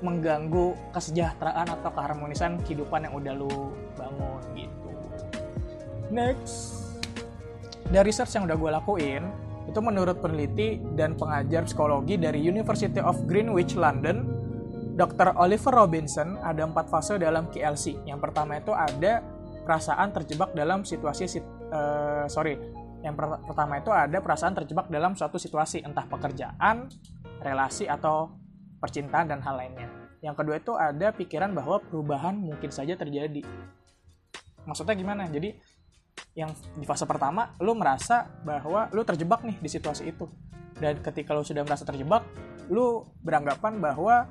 mengganggu 0.00 0.76
kesejahteraan 0.92 1.72
atau 1.80 1.90
keharmonisan 1.92 2.60
kehidupan 2.64 3.08
yang 3.08 3.14
udah 3.16 3.32
lu 3.32 3.72
bangun 3.96 4.42
gitu. 4.56 4.90
Next, 6.10 6.86
dari 7.90 8.10
research 8.10 8.34
yang 8.38 8.46
udah 8.46 8.56
gue 8.58 8.70
lakuin, 8.70 9.22
itu 9.66 9.80
menurut 9.82 10.22
peneliti 10.22 10.78
dan 10.94 11.18
pengajar 11.18 11.66
psikologi 11.66 12.14
dari 12.14 12.38
University 12.38 13.02
of 13.02 13.18
Greenwich 13.26 13.74
London, 13.74 14.26
Dr. 14.96 15.36
Oliver 15.36 15.74
Robinson 15.74 16.40
ada 16.40 16.64
empat 16.64 16.88
fase 16.88 17.20
dalam 17.20 17.50
KLC. 17.52 18.00
Yang 18.08 18.20
pertama 18.22 18.56
itu 18.56 18.72
ada 18.72 19.20
perasaan 19.66 20.14
terjebak 20.14 20.54
dalam 20.54 20.86
situasi, 20.86 21.42
uh, 21.74 22.24
sorry, 22.30 22.56
yang 23.04 23.12
per 23.12 23.42
pertama 23.44 23.82
itu 23.82 23.90
ada 23.92 24.18
perasaan 24.22 24.54
terjebak 24.56 24.88
dalam 24.88 25.12
suatu 25.18 25.36
situasi, 25.36 25.84
entah 25.84 26.06
pekerjaan, 26.08 26.88
relasi, 27.42 27.84
atau 27.90 28.32
percintaan, 28.80 29.30
dan 29.30 29.42
hal 29.44 29.58
lainnya. 29.58 29.90
Yang 30.24 30.34
kedua 30.42 30.56
itu 30.56 30.72
ada 30.74 31.12
pikiran 31.12 31.52
bahwa 31.52 31.82
perubahan 31.82 32.38
mungkin 32.38 32.72
saja 32.72 32.96
terjadi. 32.96 33.44
Maksudnya 34.64 34.96
gimana? 34.96 35.28
Jadi, 35.28 35.54
yang 36.36 36.52
di 36.76 36.84
fase 36.84 37.08
pertama, 37.08 37.56
lu 37.64 37.72
merasa 37.72 38.28
bahwa 38.44 38.92
lu 38.92 39.00
terjebak 39.08 39.40
nih 39.40 39.56
di 39.56 39.68
situasi 39.72 40.12
itu. 40.12 40.28
Dan 40.76 41.00
ketika 41.00 41.32
lu 41.32 41.40
sudah 41.40 41.64
merasa 41.64 41.88
terjebak, 41.88 42.28
lu 42.68 43.08
beranggapan 43.24 43.80
bahwa 43.80 44.28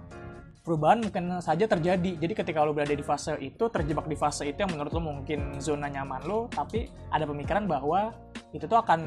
perubahan 0.62 1.02
mungkin 1.02 1.42
saja 1.42 1.66
terjadi. 1.66 2.22
Jadi 2.22 2.34
ketika 2.38 2.62
lo 2.62 2.78
berada 2.78 2.94
di 2.94 3.02
fase 3.02 3.34
itu, 3.42 3.66
terjebak 3.74 4.06
di 4.06 4.14
fase 4.14 4.46
itu 4.46 4.62
yang 4.62 4.70
menurut 4.70 4.94
lo 4.94 5.02
mungkin 5.02 5.58
zona 5.58 5.90
nyaman 5.90 6.22
lo, 6.30 6.46
tapi 6.54 6.86
ada 7.10 7.26
pemikiran 7.26 7.66
bahwa 7.66 8.14
itu 8.54 8.70
tuh 8.70 8.78
akan 8.78 9.00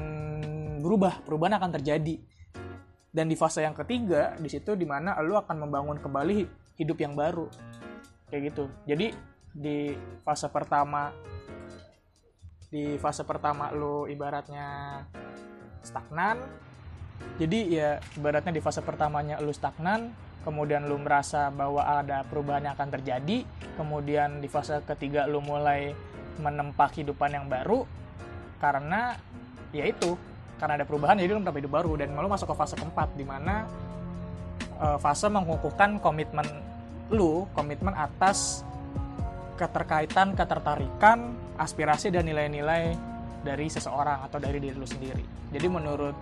berubah, 0.83 1.23
perubahan 1.23 1.55
akan 1.63 1.79
terjadi. 1.79 2.19
Dan 3.15 3.31
di 3.31 3.39
fase 3.39 3.63
yang 3.63 3.79
ketiga, 3.79 4.35
di 4.35 4.51
situ 4.51 4.75
di 4.75 4.87
mana 4.87 5.15
lo 5.23 5.39
akan 5.39 5.71
membangun 5.71 6.03
kembali 6.03 6.47
hidup 6.79 6.99
yang 6.99 7.15
baru. 7.15 7.47
Kayak 8.27 8.55
gitu. 8.55 8.65
Jadi 8.91 9.15
di 9.55 9.95
fase 10.27 10.51
pertama, 10.51 11.15
di 12.69 13.01
fase 13.01 13.25
pertama 13.25 13.73
lo 13.73 14.05
ibaratnya 14.05 15.01
stagnan. 15.81 16.37
Jadi 17.41 17.75
ya 17.75 17.99
ibaratnya 18.15 18.55
di 18.55 18.63
fase 18.63 18.85
pertamanya 18.85 19.41
lo 19.43 19.51
stagnan, 19.51 20.13
kemudian 20.47 20.87
lu 20.87 21.01
merasa 21.01 21.51
bahwa 21.51 21.83
ada 21.83 22.23
perubahan 22.29 22.71
yang 22.71 22.75
akan 22.79 22.91
terjadi, 23.01 23.43
kemudian 23.75 24.39
di 24.39 24.47
fase 24.47 24.79
ketiga 24.87 25.27
lu 25.27 25.43
mulai 25.43 25.97
menempa 26.39 26.87
kehidupan 26.95 27.35
yang 27.35 27.47
baru 27.51 27.83
karena 28.63 29.19
ya 29.75 29.87
itu 29.87 30.15
karena 30.59 30.83
ada 30.83 30.87
perubahan 30.87 31.19
jadi 31.19 31.35
lu 31.35 31.43
menempa 31.43 31.59
hidup 31.59 31.73
baru 31.75 31.93
dan 31.99 32.15
lu 32.15 32.31
masuk 32.31 32.51
ke 32.51 32.55
fase 32.55 32.75
keempat 32.79 33.11
di 33.15 33.27
mana 33.27 33.67
uh, 34.79 34.99
fase 34.99 35.27
mengukuhkan 35.27 35.99
komitmen 35.99 36.47
lu, 37.11 37.47
komitmen 37.57 37.95
atas 37.97 38.63
keterkaitan, 39.59 40.39
ketertarikan, 40.39 41.35
aspirasi 41.59 42.15
dan 42.15 42.31
nilai-nilai 42.31 42.95
dari 43.43 43.67
seseorang 43.67 44.23
atau 44.23 44.39
dari 44.39 44.63
diri 44.63 44.79
lu 44.79 44.87
sendiri. 44.87 45.51
Jadi 45.51 45.67
menurut 45.67 46.15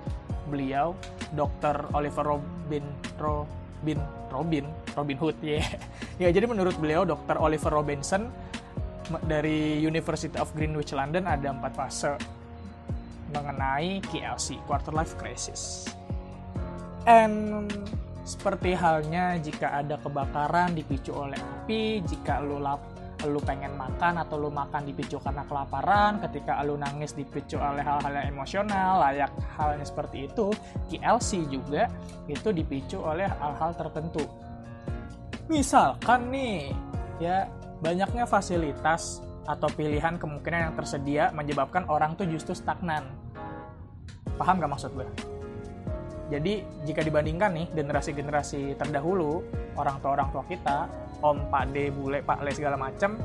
beliau, 0.49 0.97
Dr. 1.37 1.93
Oliver 1.93 2.25
Robin 2.25 2.85
Ro, 3.21 3.45
Bin 3.85 4.01
Robin 4.33 4.65
Robin 4.97 5.19
Hood 5.21 5.37
ya 5.45 5.57
yeah. 5.61 5.69
ya 6.21 6.29
jadi 6.33 6.47
menurut 6.49 6.77
beliau 6.81 7.05
Dr. 7.05 7.37
Oliver 7.37 7.73
Robinson 7.73 8.29
dari 9.29 9.79
University 9.79 10.35
of 10.41 10.51
Greenwich 10.57 10.91
London 10.97 11.29
ada 11.29 11.53
empat 11.53 11.73
fase 11.77 12.13
mengenai 13.31 14.01
KLC 14.07 14.59
quarter 14.65 14.95
life 14.95 15.15
crisis 15.21 15.87
and 17.07 17.71
seperti 18.27 18.75
halnya 18.75 19.39
jika 19.39 19.71
ada 19.79 20.03
kebakaran 20.03 20.75
dipicu 20.75 21.15
oleh 21.15 21.39
api 21.39 22.03
jika 22.03 22.43
lo 22.43 22.59
lap 22.59 22.83
lu 23.29 23.43
pengen 23.43 23.75
makan 23.75 24.23
atau 24.23 24.39
lu 24.39 24.49
makan 24.49 24.87
dipicu 24.87 25.21
karena 25.21 25.43
kelaparan, 25.45 26.23
ketika 26.25 26.63
lu 26.65 26.79
nangis 26.81 27.13
dipicu 27.13 27.61
oleh 27.61 27.83
hal-hal 27.83 28.13
yang 28.13 28.29
emosional, 28.31 29.03
layak 29.03 29.31
halnya 29.59 29.87
seperti 29.87 30.31
itu, 30.31 30.55
TLC 30.91 31.47
juga 31.51 31.91
itu 32.27 32.49
dipicu 32.51 32.99
oleh 33.03 33.27
hal-hal 33.27 33.75
tertentu. 33.75 34.25
Misalkan 35.47 36.31
nih, 36.35 36.75
ya 37.23 37.47
banyaknya 37.79 38.27
fasilitas 38.27 39.23
atau 39.47 39.71
pilihan 39.71 40.19
kemungkinan 40.19 40.71
yang 40.71 40.75
tersedia 40.75 41.31
menyebabkan 41.31 41.87
orang 41.87 42.19
tuh 42.19 42.27
justru 42.27 42.53
stagnan. 42.53 43.07
Paham 44.37 44.59
gak 44.59 44.73
maksud 44.75 44.91
gue? 44.93 45.07
Jadi 46.27 46.67
jika 46.83 47.07
dibandingkan 47.07 47.55
nih 47.55 47.67
generasi-generasi 47.71 48.75
terdahulu, 48.75 49.47
orang 49.79 50.03
tua 50.03 50.19
orang 50.19 50.29
tua 50.35 50.43
kita 50.51 51.06
om 51.23 51.39
pak 51.49 51.73
d 51.73 51.89
bule 51.93 52.21
pak 52.21 52.43
le 52.45 52.51
segala 52.53 52.77
macam 52.77 53.17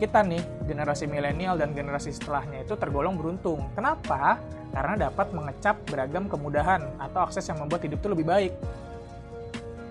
kita 0.00 0.24
nih 0.24 0.40
generasi 0.64 1.04
milenial 1.04 1.60
dan 1.60 1.76
generasi 1.76 2.08
setelahnya 2.16 2.64
itu 2.64 2.72
tergolong 2.80 3.20
beruntung. 3.20 3.68
Kenapa? 3.76 4.40
Karena 4.72 4.96
dapat 4.96 5.28
mengecap 5.36 5.76
beragam 5.84 6.24
kemudahan 6.24 6.80
atau 6.96 7.28
akses 7.28 7.44
yang 7.52 7.60
membuat 7.60 7.84
hidup 7.84 8.00
itu 8.00 8.08
lebih 8.08 8.24
baik. 8.24 8.52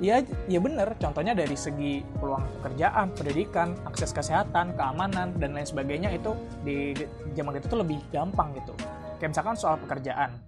Ya 0.02 0.26
ya 0.50 0.58
bener. 0.58 0.98
Contohnya 0.98 1.38
dari 1.38 1.54
segi 1.54 2.02
peluang 2.18 2.42
pekerjaan 2.58 3.14
pendidikan 3.14 3.78
akses 3.86 4.10
kesehatan 4.10 4.74
keamanan 4.74 5.38
dan 5.38 5.54
lain 5.54 5.68
sebagainya 5.70 6.10
itu 6.10 6.34
di 6.66 6.98
zaman 7.38 7.62
itu 7.62 7.70
tuh 7.70 7.86
lebih 7.86 8.02
gampang 8.10 8.58
gitu. 8.58 8.74
Kayak 9.22 9.38
misalkan 9.38 9.56
soal 9.62 9.78
pekerjaan. 9.78 10.42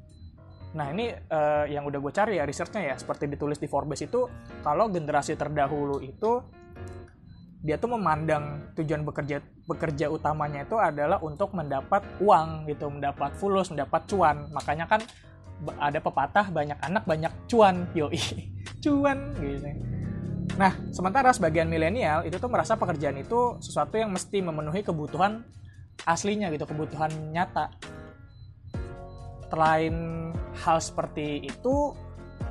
Nah 0.72 0.88
ini 0.90 1.12
uh, 1.12 1.68
yang 1.68 1.84
udah 1.84 2.00
gue 2.00 2.14
cari 2.16 2.40
ya 2.40 2.48
researchnya 2.48 2.82
ya 2.82 2.96
seperti 2.96 3.28
ditulis 3.28 3.60
di 3.60 3.68
Forbes 3.68 4.00
itu 4.00 4.26
kalau 4.64 4.88
generasi 4.88 5.36
terdahulu 5.36 6.00
itu 6.00 6.40
dia 7.62 7.78
tuh 7.78 7.94
memandang 7.94 8.74
tujuan 8.74 9.06
bekerja 9.06 9.38
bekerja 9.70 10.10
utamanya 10.10 10.66
itu 10.66 10.82
adalah 10.82 11.22
untuk 11.22 11.54
mendapat 11.54 12.02
uang 12.18 12.66
gitu 12.66 12.90
mendapat 12.90 13.38
fulus 13.38 13.70
mendapat 13.70 14.02
cuan. 14.10 14.50
Makanya 14.50 14.90
kan 14.90 15.02
ada 15.78 16.02
pepatah 16.02 16.50
banyak 16.50 16.78
anak 16.82 17.06
banyak 17.06 17.30
cuan. 17.46 17.86
Yoi 17.98 18.50
cuan 18.82 19.38
gitu. 19.38 19.70
Nah 20.58 20.74
sementara 20.90 21.30
sebagian 21.30 21.70
milenial 21.70 22.26
itu 22.26 22.42
tuh 22.42 22.50
merasa 22.50 22.74
pekerjaan 22.74 23.22
itu 23.22 23.62
sesuatu 23.62 23.94
yang 23.94 24.10
mesti 24.10 24.42
memenuhi 24.42 24.82
kebutuhan 24.82 25.46
aslinya 26.10 26.50
gitu 26.50 26.66
kebutuhan 26.66 27.14
nyata. 27.30 27.70
Selain 29.54 29.96
hal 30.66 30.78
seperti 30.82 31.46
itu 31.46 31.94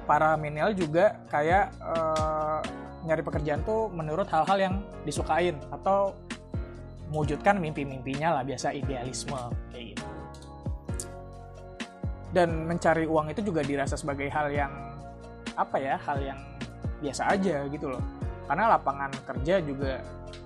para 0.07 0.39
milenial 0.39 0.71
juga 0.71 1.19
kayak 1.27 1.75
uh, 1.83 2.63
nyari 3.05 3.23
pekerjaan 3.25 3.65
tuh 3.65 3.89
menurut 3.93 4.29
hal-hal 4.29 4.59
yang 4.61 4.75
disukain 5.09 5.57
atau 5.73 6.13
mewujudkan 7.11 7.59
mimpi-mimpinya 7.59 8.39
lah 8.39 8.43
biasa 8.47 8.71
idealisme 8.77 9.37
kayak 9.75 9.97
gitu. 9.97 10.07
Dan 12.31 12.71
mencari 12.71 13.11
uang 13.11 13.35
itu 13.35 13.43
juga 13.43 13.67
dirasa 13.67 13.99
sebagai 13.99 14.31
hal 14.31 14.55
yang 14.55 14.71
apa 15.59 15.77
ya 15.83 15.99
hal 16.07 16.19
yang 16.23 16.39
biasa 17.03 17.27
aja 17.35 17.67
gitu 17.67 17.91
loh. 17.91 18.03
Karena 18.47 18.79
lapangan 18.79 19.11
kerja 19.27 19.59
juga 19.59 19.99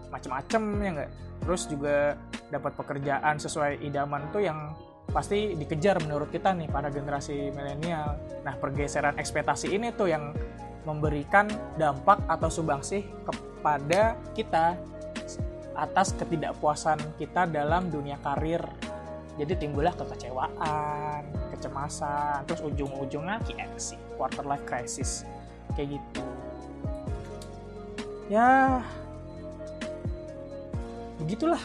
macem-macem 0.09 0.63
ya 0.81 0.91
nggak? 0.97 1.11
Terus 1.45 1.63
juga 1.69 2.17
dapat 2.49 2.73
pekerjaan 2.79 3.37
sesuai 3.37 3.85
idaman 3.85 4.33
tuh 4.33 4.47
yang 4.49 4.73
pasti 5.13 5.53
dikejar 5.53 6.01
menurut 6.01 6.33
kita 6.33 6.57
nih 6.57 6.73
para 6.73 6.89
generasi 6.89 7.53
milenial. 7.53 8.17
Nah 8.41 8.57
pergeseran 8.57 9.21
ekspektasi 9.21 9.77
ini 9.77 9.93
tuh 9.93 10.09
yang 10.09 10.33
memberikan 10.85 11.49
dampak 11.81 12.21
atau 12.29 12.49
sumbangsi 12.53 13.09
kepada 13.25 14.17
kita 14.37 14.77
atas 15.75 16.15
ketidakpuasan 16.15 17.01
kita 17.19 17.51
dalam 17.51 17.91
dunia 17.91 18.21
karir. 18.23 18.63
Jadi 19.35 19.67
timbullah 19.67 19.91
kekecewaan 19.99 21.27
kecemasan 21.51 22.47
terus 22.47 22.63
ujung-ujungnya 22.63 23.43
KFC 23.43 23.99
quarter 24.15 24.47
life 24.47 24.63
crisis. 24.63 25.27
Kayak 25.75 25.99
gitu. 25.99 26.25
Ya 28.31 28.81
begitulah 31.19 31.61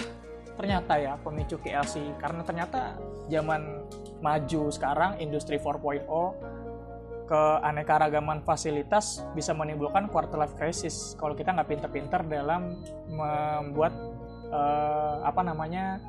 ternyata 0.60 1.00
ya 1.00 1.16
pemicu 1.22 1.56
KLC 1.62 2.20
karena 2.20 2.42
ternyata 2.44 3.00
zaman 3.32 3.86
maju 4.20 4.68
sekarang 4.68 5.16
industri 5.24 5.56
4.0 5.56 6.04
keanekaragaman 7.30 8.42
fasilitas 8.42 9.22
bisa 9.38 9.54
menimbulkan 9.54 10.10
quarter 10.10 10.42
life 10.42 10.58
crisis 10.58 11.14
kalau 11.14 11.38
kita 11.38 11.54
nggak 11.54 11.70
pinter-pinter 11.70 12.26
dalam 12.26 12.82
membuat 13.06 13.94
uh, 14.50 15.22
apa 15.22 15.46
namanya 15.46 16.02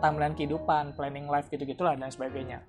timeline 0.00 0.32
kehidupan, 0.32 0.96
planning 0.96 1.28
life 1.28 1.52
gitu-gitulah 1.52 1.92
dan 2.00 2.08
sebagainya. 2.08 2.64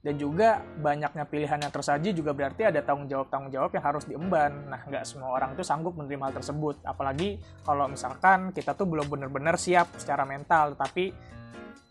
Dan 0.00 0.16
juga 0.16 0.64
banyaknya 0.80 1.28
pilihan 1.28 1.60
yang 1.60 1.68
tersaji 1.68 2.16
juga 2.16 2.32
berarti 2.32 2.64
ada 2.64 2.80
tanggung 2.80 3.04
jawab-tanggung 3.04 3.52
jawab 3.52 3.70
yang 3.76 3.84
harus 3.84 4.08
diemban. 4.08 4.52
Nah, 4.72 4.80
nggak 4.88 5.04
semua 5.04 5.36
orang 5.36 5.52
itu 5.52 5.60
sanggup 5.60 5.92
menerima 5.92 6.32
hal 6.32 6.34
tersebut. 6.40 6.80
Apalagi 6.88 7.36
kalau 7.68 7.84
misalkan 7.84 8.48
kita 8.56 8.72
tuh 8.72 8.88
belum 8.88 9.12
benar-benar 9.12 9.60
siap 9.60 9.92
secara 10.00 10.24
mental, 10.24 10.72
tapi 10.72 11.12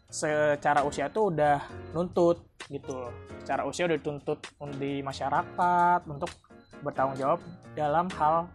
secara 0.10 0.82
usia 0.84 1.08
tuh 1.14 1.30
udah 1.30 1.62
nuntut 1.94 2.42
gitu 2.68 2.98
loh. 2.98 3.14
Secara 3.46 3.64
usia 3.66 3.86
udah 3.86 3.98
dituntut 3.98 4.40
di 4.82 5.06
masyarakat 5.06 6.02
untuk 6.10 6.34
bertanggung 6.82 7.18
jawab 7.18 7.40
dalam 7.78 8.10
hal 8.18 8.50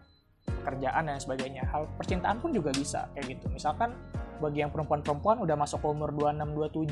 pekerjaan 0.45 1.07
dan 1.07 1.17
sebagainya. 1.17 1.63
Hal 1.71 1.87
percintaan 1.95 2.43
pun 2.43 2.51
juga 2.51 2.75
bisa 2.75 3.07
kayak 3.15 3.39
gitu. 3.39 3.47
Misalkan 3.49 3.95
bagi 4.43 4.61
yang 4.61 4.71
perempuan-perempuan 4.71 5.39
udah 5.39 5.55
masuk 5.55 5.79
umur 5.87 6.11
26 6.11 6.91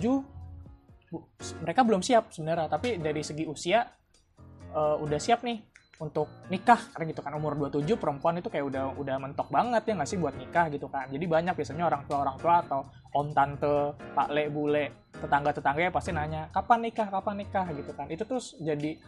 27 1.12 1.62
mereka 1.62 1.86
belum 1.86 2.02
siap 2.02 2.34
sebenarnya 2.34 2.68
tapi 2.72 2.98
dari 2.98 3.22
segi 3.22 3.46
usia 3.46 3.86
uh, 4.74 4.98
udah 4.98 5.20
siap 5.20 5.46
nih 5.46 5.62
untuk 6.04 6.28
nikah 6.52 6.92
karena 6.92 7.16
gitu 7.16 7.24
kan 7.24 7.32
umur 7.40 7.56
27 7.56 7.88
perempuan 7.96 8.36
itu 8.36 8.52
kayak 8.52 8.68
udah 8.68 8.84
udah 9.00 9.16
mentok 9.24 9.48
banget 9.48 9.88
ya 9.88 9.94
nggak 9.96 10.10
sih 10.12 10.20
buat 10.20 10.36
nikah 10.36 10.68
gitu 10.68 10.92
kan. 10.92 11.08
Jadi 11.08 11.24
banyak 11.24 11.56
biasanya 11.56 11.88
orang 11.88 12.04
tua 12.04 12.18
orang 12.28 12.38
tua 12.38 12.56
atau 12.60 12.82
om 13.16 13.32
tante 13.32 13.96
pak 14.12 14.28
le 14.36 14.52
bule 14.52 14.86
tetangga 15.16 15.56
tetangganya 15.56 15.92
pasti 15.96 16.12
nanya 16.12 16.42
kapan 16.52 16.80
nikah? 16.84 17.08
Kapan 17.08 17.36
nikah? 17.40 17.66
gitu 17.72 17.92
kan. 17.96 18.06
Itu 18.12 18.28
tuh 18.28 18.42
jadi 18.60 19.00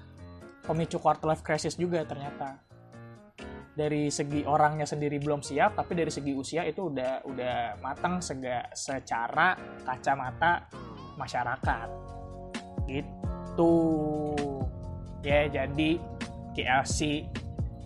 pemicu 0.64 0.98
quarter 0.98 1.28
life 1.28 1.44
crisis 1.44 1.76
juga 1.76 2.08
ternyata. 2.08 2.64
Dari 3.76 4.08
segi 4.08 4.48
orangnya 4.48 4.88
sendiri 4.88 5.20
belum 5.20 5.44
siap 5.44 5.76
tapi 5.76 6.00
dari 6.00 6.08
segi 6.08 6.32
usia 6.32 6.64
itu 6.64 6.88
udah 6.88 7.28
udah 7.28 7.84
matang 7.84 8.24
sega, 8.24 8.72
secara 8.72 9.52
kacamata 9.84 10.72
masyarakat. 11.20 11.88
Gitu. 12.88 13.76
Ya 15.26 15.50
jadi 15.50 16.15
KLC 16.56 17.28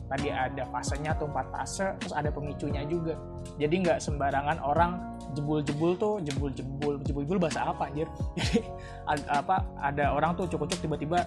tadi 0.09 0.33
ada 0.33 0.65
fasenya 0.73 1.13
tuh 1.17 1.29
empat 1.29 1.53
fase 1.53 1.93
terus 2.01 2.13
ada 2.17 2.33
pemicunya 2.33 2.81
juga 2.89 3.13
jadi 3.61 3.73
nggak 3.85 3.99
sembarangan 4.01 4.57
orang 4.61 4.97
jebul-jebul 5.37 5.93
tuh 6.01 6.17
jebul-jebul 6.25 6.97
jebul-jebul 7.05 7.37
bahasa 7.37 7.69
apa 7.69 7.89
anjir 7.89 8.09
jadi 8.37 8.65
ada, 9.05 9.45
apa 9.45 9.55
ada 9.77 10.05
orang 10.13 10.33
tuh 10.33 10.49
cukup-cukup 10.49 10.81
tiba-tiba 10.81 11.19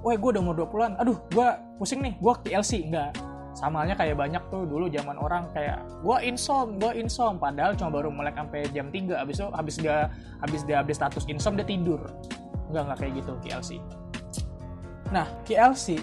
Wah, 0.00 0.16
gue 0.16 0.32
udah 0.32 0.40
umur 0.40 0.56
20-an. 0.64 0.96
Aduh, 0.96 1.20
gue 1.28 1.48
pusing 1.76 2.00
nih. 2.00 2.16
Gue 2.24 2.32
KLC. 2.40 2.88
Enggak 2.88 3.12
sama 3.60 3.82
halnya 3.82 3.98
kayak 3.98 4.16
banyak 4.16 4.42
tuh 4.48 4.62
dulu 4.62 4.86
zaman 4.88 5.18
orang 5.18 5.50
kayak 5.50 5.82
gua 6.06 6.22
insom 6.22 6.78
gua 6.78 6.94
insom 6.94 7.36
padahal 7.36 7.74
cuma 7.74 7.90
baru 7.90 8.08
mulai 8.08 8.30
sampai 8.30 8.64
jam 8.70 8.88
3 8.88 9.20
habis 9.20 9.36
itu 9.42 9.48
habis 9.50 9.74
dia 9.82 9.96
habis 10.38 10.60
dia 10.62 10.76
habis 10.78 10.96
status 10.96 11.26
insom 11.26 11.58
dia 11.58 11.66
tidur 11.66 11.98
enggak 12.70 12.82
enggak 12.86 12.98
kayak 13.02 13.12
gitu 13.18 13.32
KLC 13.42 13.70
nah 15.10 15.26
KLC 15.42 15.98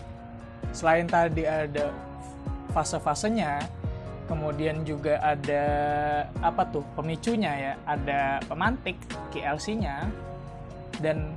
selain 0.71 1.07
tadi 1.09 1.43
ada 1.47 1.91
fase-fasenya 2.71 3.63
kemudian 4.27 4.83
juga 4.83 5.17
ada 5.23 5.63
apa 6.43 6.67
tuh 6.67 6.83
pemicunya 6.99 7.53
ya 7.55 7.73
ada 7.87 8.43
pemantik 8.43 8.99
KLC-nya 9.31 10.11
dan 10.99 11.31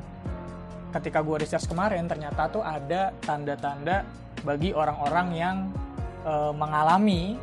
ketika 0.90 1.22
gue 1.22 1.46
research 1.46 1.70
kemarin 1.70 2.10
ternyata 2.10 2.50
tuh 2.50 2.66
ada 2.66 3.14
tanda-tanda 3.22 4.02
bagi 4.42 4.74
orang-orang 4.74 5.28
yang 5.36 5.56
e, 6.26 6.34
mengalami 6.56 7.38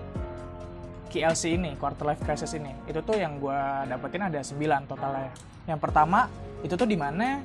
KLC 1.08 1.56
ini, 1.56 1.72
quarter 1.80 2.04
life 2.04 2.20
crisis 2.20 2.52
ini. 2.52 2.76
Itu 2.84 3.00
tuh 3.00 3.16
yang 3.16 3.40
gue 3.40 3.60
dapetin 3.88 4.28
ada 4.28 4.44
9 4.44 4.92
totalnya. 4.92 5.32
Yang 5.64 5.80
pertama, 5.80 6.28
itu 6.60 6.76
tuh 6.76 6.84
di 6.84 7.00
mana 7.00 7.40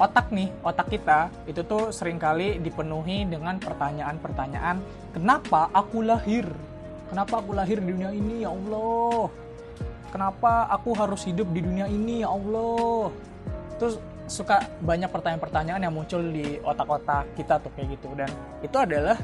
otak 0.00 0.32
nih, 0.32 0.48
otak 0.64 0.88
kita 0.88 1.28
itu 1.44 1.60
tuh 1.60 1.92
sering 1.92 2.16
kali 2.16 2.56
dipenuhi 2.56 3.28
dengan 3.28 3.60
pertanyaan-pertanyaan, 3.60 4.80
kenapa 5.12 5.68
aku 5.76 6.00
lahir? 6.00 6.48
Kenapa 7.12 7.44
aku 7.44 7.52
lahir 7.52 7.84
di 7.84 7.92
dunia 7.92 8.10
ini, 8.14 8.48
ya 8.48 8.50
Allah? 8.50 9.28
Kenapa 10.08 10.66
aku 10.72 10.96
harus 10.96 11.22
hidup 11.28 11.46
di 11.52 11.60
dunia 11.60 11.84
ini, 11.84 12.24
ya 12.24 12.32
Allah? 12.32 13.12
Terus 13.76 14.00
suka 14.30 14.62
banyak 14.80 15.10
pertanyaan-pertanyaan 15.10 15.82
yang 15.84 15.92
muncul 15.92 16.22
di 16.22 16.56
otak-otak 16.62 17.34
kita 17.34 17.58
tuh 17.60 17.70
kayak 17.74 17.98
gitu 17.98 18.14
dan 18.14 18.30
itu 18.62 18.76
adalah 18.78 19.18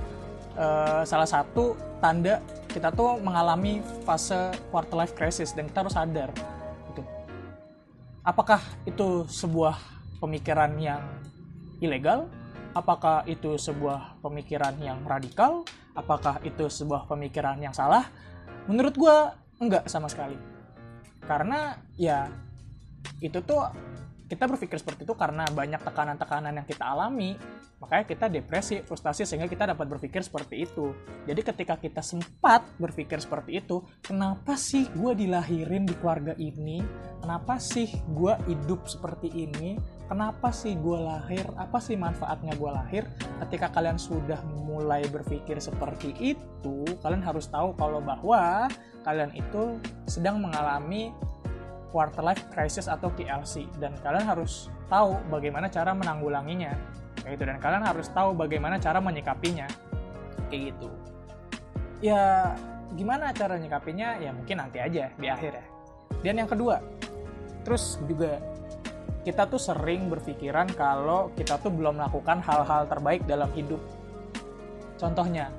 uh, 0.59 1.07
salah 1.07 1.31
satu 1.31 1.79
tanda 2.03 2.43
kita 2.67 2.91
tuh 2.91 3.15
mengalami 3.23 3.79
fase 4.03 4.51
quarter 4.75 4.99
life 4.99 5.15
crisis 5.15 5.55
dan 5.55 5.71
kita 5.71 5.87
harus 5.87 5.95
sadar 5.95 6.35
itu 6.91 7.07
apakah 8.27 8.59
itu 8.83 9.23
sebuah 9.31 9.96
pemikiran 10.19 10.75
yang 10.81 11.03
ilegal? 11.81 12.29
Apakah 12.77 13.25
itu 13.25 13.57
sebuah 13.57 14.21
pemikiran 14.21 14.77
yang 14.81 15.01
radikal? 15.09 15.65
Apakah 15.97 16.45
itu 16.45 16.69
sebuah 16.69 17.09
pemikiran 17.09 17.57
yang 17.57 17.73
salah? 17.73 18.05
Menurut 18.69 18.93
gue 18.93 19.17
enggak 19.65 19.89
sama 19.89 20.13
sekali. 20.13 20.37
Karena 21.25 21.75
ya 21.97 22.29
itu 23.25 23.41
tuh 23.41 23.65
kita 24.27 24.51
berpikir 24.51 24.77
seperti 24.83 25.07
itu 25.07 25.15
karena 25.15 25.47
banyak 25.49 25.81
tekanan-tekanan 25.87 26.53
yang 26.59 26.67
kita 26.67 26.85
alami. 26.85 27.39
Makanya 27.77 28.05
kita 28.09 28.27
depresi 28.33 28.81
frustasi 28.81 29.29
sehingga 29.29 29.47
kita 29.47 29.69
dapat 29.69 29.87
berpikir 29.87 30.25
seperti 30.25 30.65
itu. 30.65 30.97
Jadi 31.29 31.41
ketika 31.45 31.77
kita 31.77 32.01
sempat 32.01 32.65
berpikir 32.81 33.21
seperti 33.21 33.61
itu 33.63 33.85
kenapa 34.01 34.57
sih 34.57 34.89
gue 34.91 35.13
dilahirin 35.13 35.85
di 35.87 35.95
keluarga 35.97 36.33
ini? 36.41 36.83
Kenapa 37.21 37.61
sih 37.61 37.87
gue 38.11 38.35
hidup 38.49 38.89
seperti 38.89 39.29
ini 39.31 39.77
kenapa 40.07 40.55
sih 40.55 40.79
gue 40.79 40.99
lahir 40.99 41.45
apa 41.59 41.79
sih 41.83 41.99
manfaatnya 41.99 42.55
gue 42.55 42.71
lahir? 42.71 43.05
Ketika 43.47 43.71
kalian 43.75 43.99
sudah 43.99 44.39
mulai 44.47 45.07
berpikir 45.11 45.59
seperti 45.59 46.15
itu 46.19 46.87
kalian 47.03 47.23
harus 47.23 47.51
tahu 47.51 47.75
kalau 47.75 47.99
bahwa 48.03 48.71
kalian 49.07 49.31
itu 49.35 49.79
sedang 50.11 50.43
mengalami 50.43 51.15
quarter 51.95 52.23
life 52.23 52.43
crisis 52.51 52.91
atau 52.91 53.09
KLC 53.15 53.71
dan 53.79 53.95
kalian 54.03 54.27
harus 54.27 54.69
tahu 54.91 55.19
bagaimana 55.31 55.71
cara 55.71 55.95
menanggulanginya. 55.95 56.75
Kayak 57.23 57.33
gitu. 57.39 57.45
Dan 57.47 57.59
kalian 57.59 57.85
harus 57.87 58.07
tahu 58.13 58.35
bagaimana 58.35 58.79
cara 58.79 58.99
menyikapinya. 59.03 59.67
Kayak 60.51 60.75
gitu. 60.75 60.91
Ya 62.05 62.53
gimana 62.95 63.33
cara 63.33 63.59
menyikapinya? 63.59 64.21
Ya 64.21 64.31
mungkin 64.31 64.61
nanti 64.61 64.79
aja 64.79 65.11
di 65.15 65.27
akhir 65.27 65.53
ya. 65.57 65.65
Dan 66.23 66.35
yang 66.43 66.51
kedua 66.51 66.83
terus 67.67 67.99
juga 68.07 68.39
kita 69.27 69.51
tuh 69.51 69.59
sering 69.59 70.07
berpikiran 70.07 70.71
kalau 70.79 71.35
kita 71.35 71.59
tuh 71.59 71.75
belum 71.75 71.99
melakukan 71.99 72.39
hal-hal 72.47 72.87
terbaik 72.87 73.27
dalam 73.27 73.51
hidup 73.59 73.83
contohnya 75.03 75.51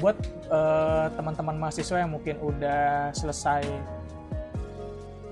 buat 0.00 0.16
uh, 0.48 1.12
teman-teman 1.12 1.60
mahasiswa 1.60 2.00
yang 2.00 2.16
mungkin 2.16 2.40
udah 2.40 3.12
selesai 3.12 3.62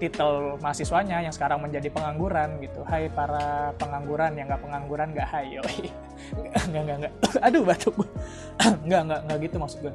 titel 0.02 0.58
mahasiswanya 0.58 1.22
yang 1.22 1.30
sekarang 1.30 1.62
menjadi 1.62 1.86
pengangguran 1.86 2.58
gitu. 2.58 2.82
Hai 2.82 3.06
para 3.06 3.70
pengangguran 3.78 4.34
yang 4.34 4.50
nggak 4.50 4.62
pengangguran 4.62 5.14
nggak 5.14 5.28
hai 5.30 5.46
yoi. 5.54 5.86
nggak 6.70 6.82
nggak 6.82 6.96
nggak. 7.06 7.12
Aduh 7.38 7.62
batuk 7.62 7.94
nggak 8.86 9.02
nggak 9.06 9.20
nggak 9.30 9.38
gitu 9.46 9.56
maksud 9.62 9.78
gue. 9.86 9.94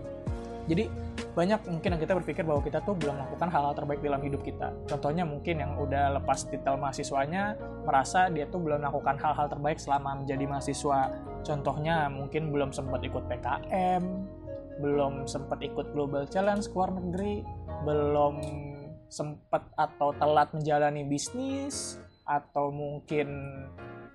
Jadi 0.68 0.84
banyak 1.38 1.70
mungkin 1.70 1.94
yang 1.94 2.02
kita 2.02 2.18
berpikir 2.18 2.42
bahwa 2.42 2.66
kita 2.66 2.82
tuh 2.82 2.98
belum 2.98 3.14
melakukan 3.22 3.54
hal-hal 3.54 3.78
terbaik 3.78 4.02
dalam 4.02 4.26
hidup 4.26 4.42
kita. 4.42 4.74
Contohnya 4.90 5.22
mungkin 5.22 5.62
yang 5.62 5.78
udah 5.78 6.18
lepas 6.18 6.50
titel 6.50 6.82
mahasiswanya 6.82 7.54
merasa 7.86 8.26
dia 8.34 8.50
tuh 8.50 8.58
belum 8.58 8.82
melakukan 8.82 9.22
hal-hal 9.22 9.46
terbaik 9.46 9.78
selama 9.78 10.18
menjadi 10.18 10.50
mahasiswa. 10.50 11.14
Contohnya 11.46 12.10
mungkin 12.10 12.50
belum 12.50 12.74
sempat 12.74 13.06
ikut 13.06 13.30
PKM, 13.30 14.04
belum 14.82 15.30
sempat 15.30 15.62
ikut 15.62 15.94
Global 15.94 16.26
Challenge 16.26 16.66
ke 16.66 16.74
luar 16.74 16.90
negeri, 16.98 17.46
belum 17.86 18.36
sempat 19.14 19.62
atau 19.78 20.18
telat 20.18 20.50
menjalani 20.58 21.06
bisnis 21.06 22.02
atau 22.26 22.74
mungkin 22.74 23.30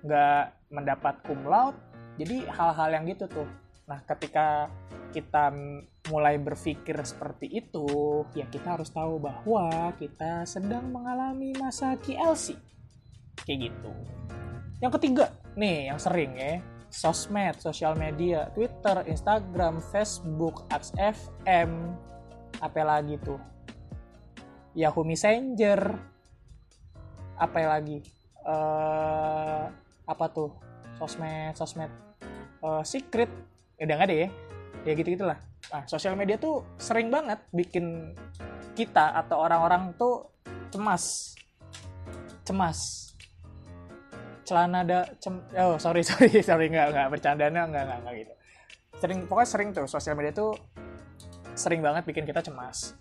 nggak 0.05 0.69
mendapat 0.69 1.17
cum 1.25 1.41
laude 1.49 1.79
jadi 2.21 2.45
hal-hal 2.45 2.89
yang 2.93 3.03
gitu 3.09 3.25
tuh 3.25 3.49
nah 3.89 3.99
ketika 4.05 4.69
kita 5.09 5.49
mulai 6.11 6.35
berpikir 6.35 6.99
seperti 7.07 7.47
itu 7.47 7.87
ya 8.35 8.43
kita 8.51 8.75
harus 8.75 8.91
tahu 8.91 9.23
bahwa 9.23 9.95
kita 9.95 10.43
sedang 10.43 10.91
mengalami 10.91 11.55
masa 11.55 11.95
KLC 11.95 12.59
kayak 13.47 13.71
gitu. 13.71 13.91
Yang 14.83 14.91
ketiga 14.99 15.25
nih 15.55 15.93
yang 15.93 15.99
sering 15.99 16.35
ya 16.35 16.59
sosmed, 16.93 17.57
sosial 17.57 17.95
media, 17.95 18.51
Twitter, 18.53 19.01
Instagram, 19.09 19.81
Facebook, 19.89 20.67
XFM, 20.69 21.71
apa 22.61 22.81
lagi 22.83 23.15
tuh? 23.23 23.39
Yahoo 24.77 25.05
Messenger 25.05 25.81
apa 27.33 27.59
lagi 27.65 28.03
uh, 28.45 29.71
apa 30.03 30.25
tuh? 30.29 30.51
Sosmed 30.99 31.55
sosmed 31.57 31.91
uh, 32.61 32.83
secret 32.83 33.31
udah 33.81 33.95
nggak 33.97 34.09
deh 34.11 34.19
ya 34.27 34.29
ya 34.81 34.97
gitu 34.97 35.13
gitulah 35.13 35.37
nah 35.71 35.85
sosial 35.87 36.17
media 36.17 36.35
tuh 36.35 36.65
sering 36.75 37.07
banget 37.07 37.39
bikin 37.53 38.11
kita 38.73 39.13
atau 39.21 39.37
orang-orang 39.45 39.93
tuh 39.95 40.33
cemas. 40.73 41.37
Cemas. 42.43 42.79
Celana 44.43 44.83
ada 44.83 45.07
cem 45.21 45.39
oh 45.55 45.79
sorry 45.79 46.03
sorry 46.09 46.41
sorry 46.43 46.67
nggak 46.67 46.91
nggak 46.91 47.07
bercandanya 47.13 47.61
nggak 47.69 47.83
nggak 47.85 47.99
nggak 48.03 48.15
gitu. 48.25 48.33
Sering 48.99 49.19
pokoknya 49.29 49.49
sering 49.49 49.69
tuh 49.71 49.85
sosial 49.85 50.17
media 50.17 50.33
tuh 50.33 50.51
sering 51.53 51.79
banget 51.85 52.03
bikin 52.09 52.25
kita 52.25 52.41
cemas. 52.41 52.97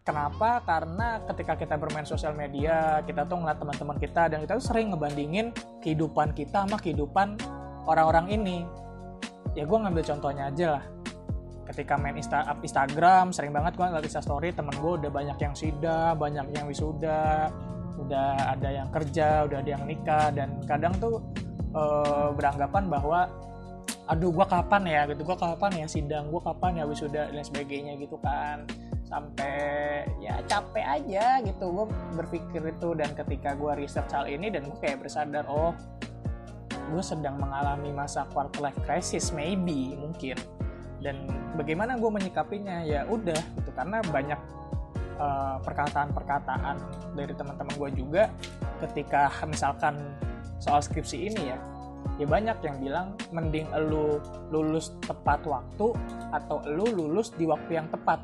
Kenapa? 0.00 0.64
Karena 0.64 1.22
ketika 1.28 1.54
kita 1.60 1.76
bermain 1.76 2.08
sosial 2.08 2.32
media, 2.32 3.04
kita 3.04 3.28
tuh 3.28 3.36
ngeliat 3.36 3.60
teman-teman 3.60 4.00
kita 4.00 4.32
dan 4.32 4.42
kita 4.42 4.56
tuh 4.58 4.66
sering 4.72 4.90
ngebandingin 4.90 5.52
kehidupan 5.84 6.32
kita 6.32 6.64
sama 6.66 6.80
kehidupan 6.80 7.36
orang-orang 7.84 8.32
ini. 8.32 8.64
Ya 9.58 9.66
gue 9.66 9.78
ngambil 9.78 10.02
contohnya 10.06 10.46
aja 10.50 10.66
lah. 10.78 10.84
Ketika 11.70 11.94
main 11.94 12.18
Insta 12.18 12.42
Instagram, 12.50 13.30
sering 13.30 13.54
banget 13.54 13.78
gue 13.78 13.86
ngeliat 13.86 14.02
Insta 14.02 14.22
Story, 14.22 14.50
temen 14.50 14.74
gue 14.74 14.92
udah 15.06 15.10
banyak 15.10 15.38
yang 15.38 15.54
sida, 15.54 16.18
banyak 16.18 16.50
yang 16.50 16.66
wisuda, 16.66 17.50
udah 17.98 18.58
ada 18.58 18.68
yang 18.70 18.88
kerja, 18.90 19.46
udah 19.46 19.58
ada 19.62 19.70
yang 19.70 19.84
nikah, 19.86 20.34
dan 20.34 20.58
kadang 20.66 20.90
tuh 20.98 21.22
e, 21.70 21.82
beranggapan 22.34 22.90
bahwa 22.90 23.30
aduh 24.10 24.34
gue 24.34 24.46
kapan 24.50 24.82
ya? 24.86 25.00
Gitu 25.14 25.22
gue 25.22 25.38
kapan 25.38 25.70
ya 25.78 25.86
sidang? 25.86 26.24
Gue 26.34 26.42
kapan 26.42 26.82
ya 26.82 26.84
wisuda? 26.90 27.30
Dan 27.30 27.42
sebagainya 27.46 27.94
gitu 28.02 28.18
kan. 28.18 28.66
Sampai 29.06 29.54
ya 30.18 30.42
capek 30.50 30.86
aja 30.86 31.38
gitu. 31.42 31.70
Gue 31.70 31.86
berpikir 32.18 32.62
itu 32.66 32.88
dan 32.98 33.14
ketika 33.14 33.54
gue 33.54 33.78
research 33.78 34.10
hal 34.10 34.26
ini 34.26 34.50
dan 34.50 34.66
gue 34.66 34.78
kayak 34.82 35.06
bersadar 35.06 35.46
oh 35.46 35.70
gue 36.90 37.02
sedang 37.02 37.38
mengalami 37.38 37.94
masa 37.94 38.26
quarter 38.34 38.60
life 38.60 38.80
crisis 38.84 39.30
maybe 39.30 39.94
mungkin. 39.96 40.36
Dan 41.00 41.30
bagaimana 41.56 41.96
gue 41.96 42.10
menyikapinya? 42.12 42.84
Ya 42.84 43.08
udah 43.08 43.40
gitu. 43.56 43.70
Karena 43.72 44.04
banyak 44.04 44.40
perkataan 45.60 45.60
perkataan-perkataan 46.16 46.76
dari 47.12 47.32
teman-teman 47.36 47.74
gue 47.76 47.90
juga 47.92 48.22
ketika 48.80 49.28
misalkan 49.44 50.16
soal 50.56 50.80
skripsi 50.80 51.28
ini 51.28 51.42
ya 51.52 51.60
ya 52.16 52.24
banyak 52.28 52.56
yang 52.64 52.76
bilang 52.80 53.06
mending 53.32 53.68
lu 53.88 54.20
lulus 54.48 54.96
tepat 55.04 55.44
waktu 55.44 55.92
atau 56.32 56.64
lu 56.68 56.88
lulus 56.88 57.32
di 57.36 57.44
waktu 57.44 57.80
yang 57.80 57.88
tepat. 57.92 58.20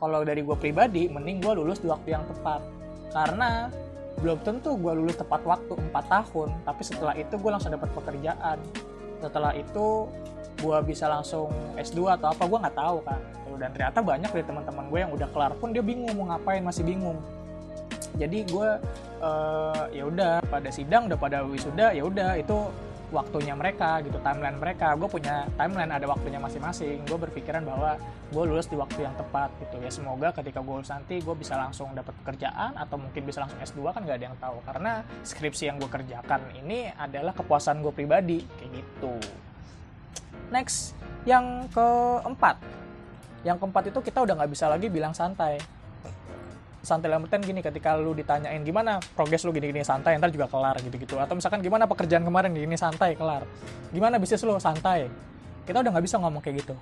Kalau 0.00 0.24
dari 0.24 0.40
gue 0.42 0.56
pribadi 0.56 1.06
mending 1.06 1.42
gue 1.42 1.52
lulus 1.58 1.78
di 1.82 1.88
waktu 1.90 2.14
yang 2.14 2.24
tepat. 2.26 2.62
Karena 3.10 3.70
belum 4.18 4.42
tentu 4.42 4.74
gue 4.74 4.92
lulus 4.92 5.16
tepat 5.16 5.46
waktu 5.46 5.78
4 5.78 5.94
tahun. 5.94 6.48
Tapi 6.66 6.82
setelah 6.82 7.14
itu 7.14 7.34
gue 7.38 7.50
langsung 7.50 7.70
dapat 7.70 7.90
pekerjaan. 7.94 8.58
Setelah 9.22 9.52
itu 9.54 10.10
gue 10.60 10.78
bisa 10.84 11.06
langsung 11.08 11.48
S2 11.78 12.20
atau 12.20 12.34
apa 12.34 12.42
gue 12.44 12.58
nggak 12.60 12.76
tahu 12.76 12.98
kan 13.06 13.20
dan 13.60 13.70
ternyata 13.76 14.00
banyak 14.00 14.30
dari 14.32 14.44
teman-teman 14.48 14.84
gue 14.88 14.98
yang 15.04 15.12
udah 15.12 15.28
kelar 15.36 15.52
pun 15.60 15.68
dia 15.76 15.84
bingung 15.84 16.16
mau 16.16 16.32
ngapain 16.32 16.64
masih 16.64 16.82
bingung. 16.88 17.20
Jadi 18.16 18.48
gue 18.48 18.68
uh, 19.20 19.84
ya 19.92 20.08
udah 20.08 20.40
pada 20.48 20.72
sidang 20.72 21.06
udah 21.12 21.18
pada 21.20 21.44
wisuda 21.44 21.92
ya 21.92 22.02
udah 22.02 22.40
itu 22.40 22.56
waktunya 23.10 23.54
mereka 23.58 23.98
gitu 24.02 24.18
timeline 24.22 24.58
mereka. 24.58 24.94
Gue 24.94 25.10
punya 25.10 25.46
timeline 25.58 25.90
ada 25.90 26.06
waktunya 26.06 26.38
masing-masing. 26.38 27.02
Gue 27.06 27.18
berpikiran 27.18 27.66
bahwa 27.66 27.98
gue 28.30 28.42
lulus 28.46 28.70
di 28.70 28.78
waktu 28.78 29.06
yang 29.06 29.14
tepat 29.18 29.50
gitu 29.58 29.76
ya. 29.82 29.90
Semoga 29.90 30.30
ketika 30.34 30.62
gue 30.62 30.74
lulus 30.80 30.90
nanti 30.90 31.18
gue 31.18 31.34
bisa 31.34 31.58
langsung 31.58 31.90
dapat 31.92 32.14
pekerjaan 32.22 32.78
atau 32.78 32.96
mungkin 32.96 33.22
bisa 33.26 33.42
langsung 33.42 33.58
S2 33.58 33.80
kan 33.90 34.00
gak 34.06 34.18
ada 34.18 34.26
yang 34.30 34.38
tahu. 34.38 34.56
Karena 34.62 35.02
skripsi 35.26 35.68
yang 35.70 35.76
gue 35.82 35.90
kerjakan 35.90 36.40
ini 36.62 36.90
adalah 36.94 37.34
kepuasan 37.34 37.82
gue 37.82 37.92
pribadi 37.92 38.42
kayak 38.58 38.70
gitu. 38.78 39.14
Next 40.54 40.94
yang 41.26 41.66
keempat. 41.70 42.56
Yang 43.42 43.56
keempat 43.64 43.84
itu 43.88 43.98
kita 44.04 44.18
udah 44.20 44.34
nggak 44.36 44.52
bisa 44.52 44.68
lagi 44.68 44.92
bilang 44.92 45.16
santai 45.16 45.79
santai 46.80 47.12
dalam 47.12 47.28
artian 47.28 47.44
gini 47.44 47.60
ketika 47.60 47.92
lu 47.96 48.16
ditanyain 48.16 48.64
gimana 48.64 48.96
progres 49.12 49.44
lu 49.44 49.52
gini-gini 49.52 49.84
santai? 49.84 50.16
Ntar 50.16 50.32
juga 50.32 50.48
kelar 50.48 50.80
gitu-gitu. 50.80 51.20
Atau 51.20 51.36
misalkan 51.36 51.60
gimana 51.60 51.84
pekerjaan 51.84 52.24
kemarin 52.24 52.56
gini 52.56 52.76
santai? 52.76 53.14
Kelar. 53.16 53.44
Gimana 53.92 54.16
bisnis 54.16 54.40
lu 54.44 54.56
santai? 54.56 55.08
Kita 55.68 55.84
udah 55.84 55.90
nggak 55.92 56.04
bisa 56.04 56.16
ngomong 56.16 56.40
kayak 56.40 56.64
gitu. 56.64 56.74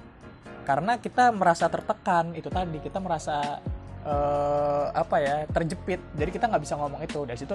Karena 0.63 0.97
kita 1.03 1.35
merasa 1.35 1.67
tertekan 1.67 2.33
itu 2.39 2.47
tadi. 2.47 2.79
Kita 2.79 3.03
merasa 3.03 3.59
uh, 4.07 4.87
apa 4.95 5.17
ya 5.19 5.37
terjepit. 5.51 6.01
Jadi 6.15 6.31
kita 6.31 6.47
nggak 6.47 6.63
bisa 6.63 6.75
ngomong 6.79 7.01
itu. 7.03 7.21
Dari 7.27 7.39
situ 7.39 7.55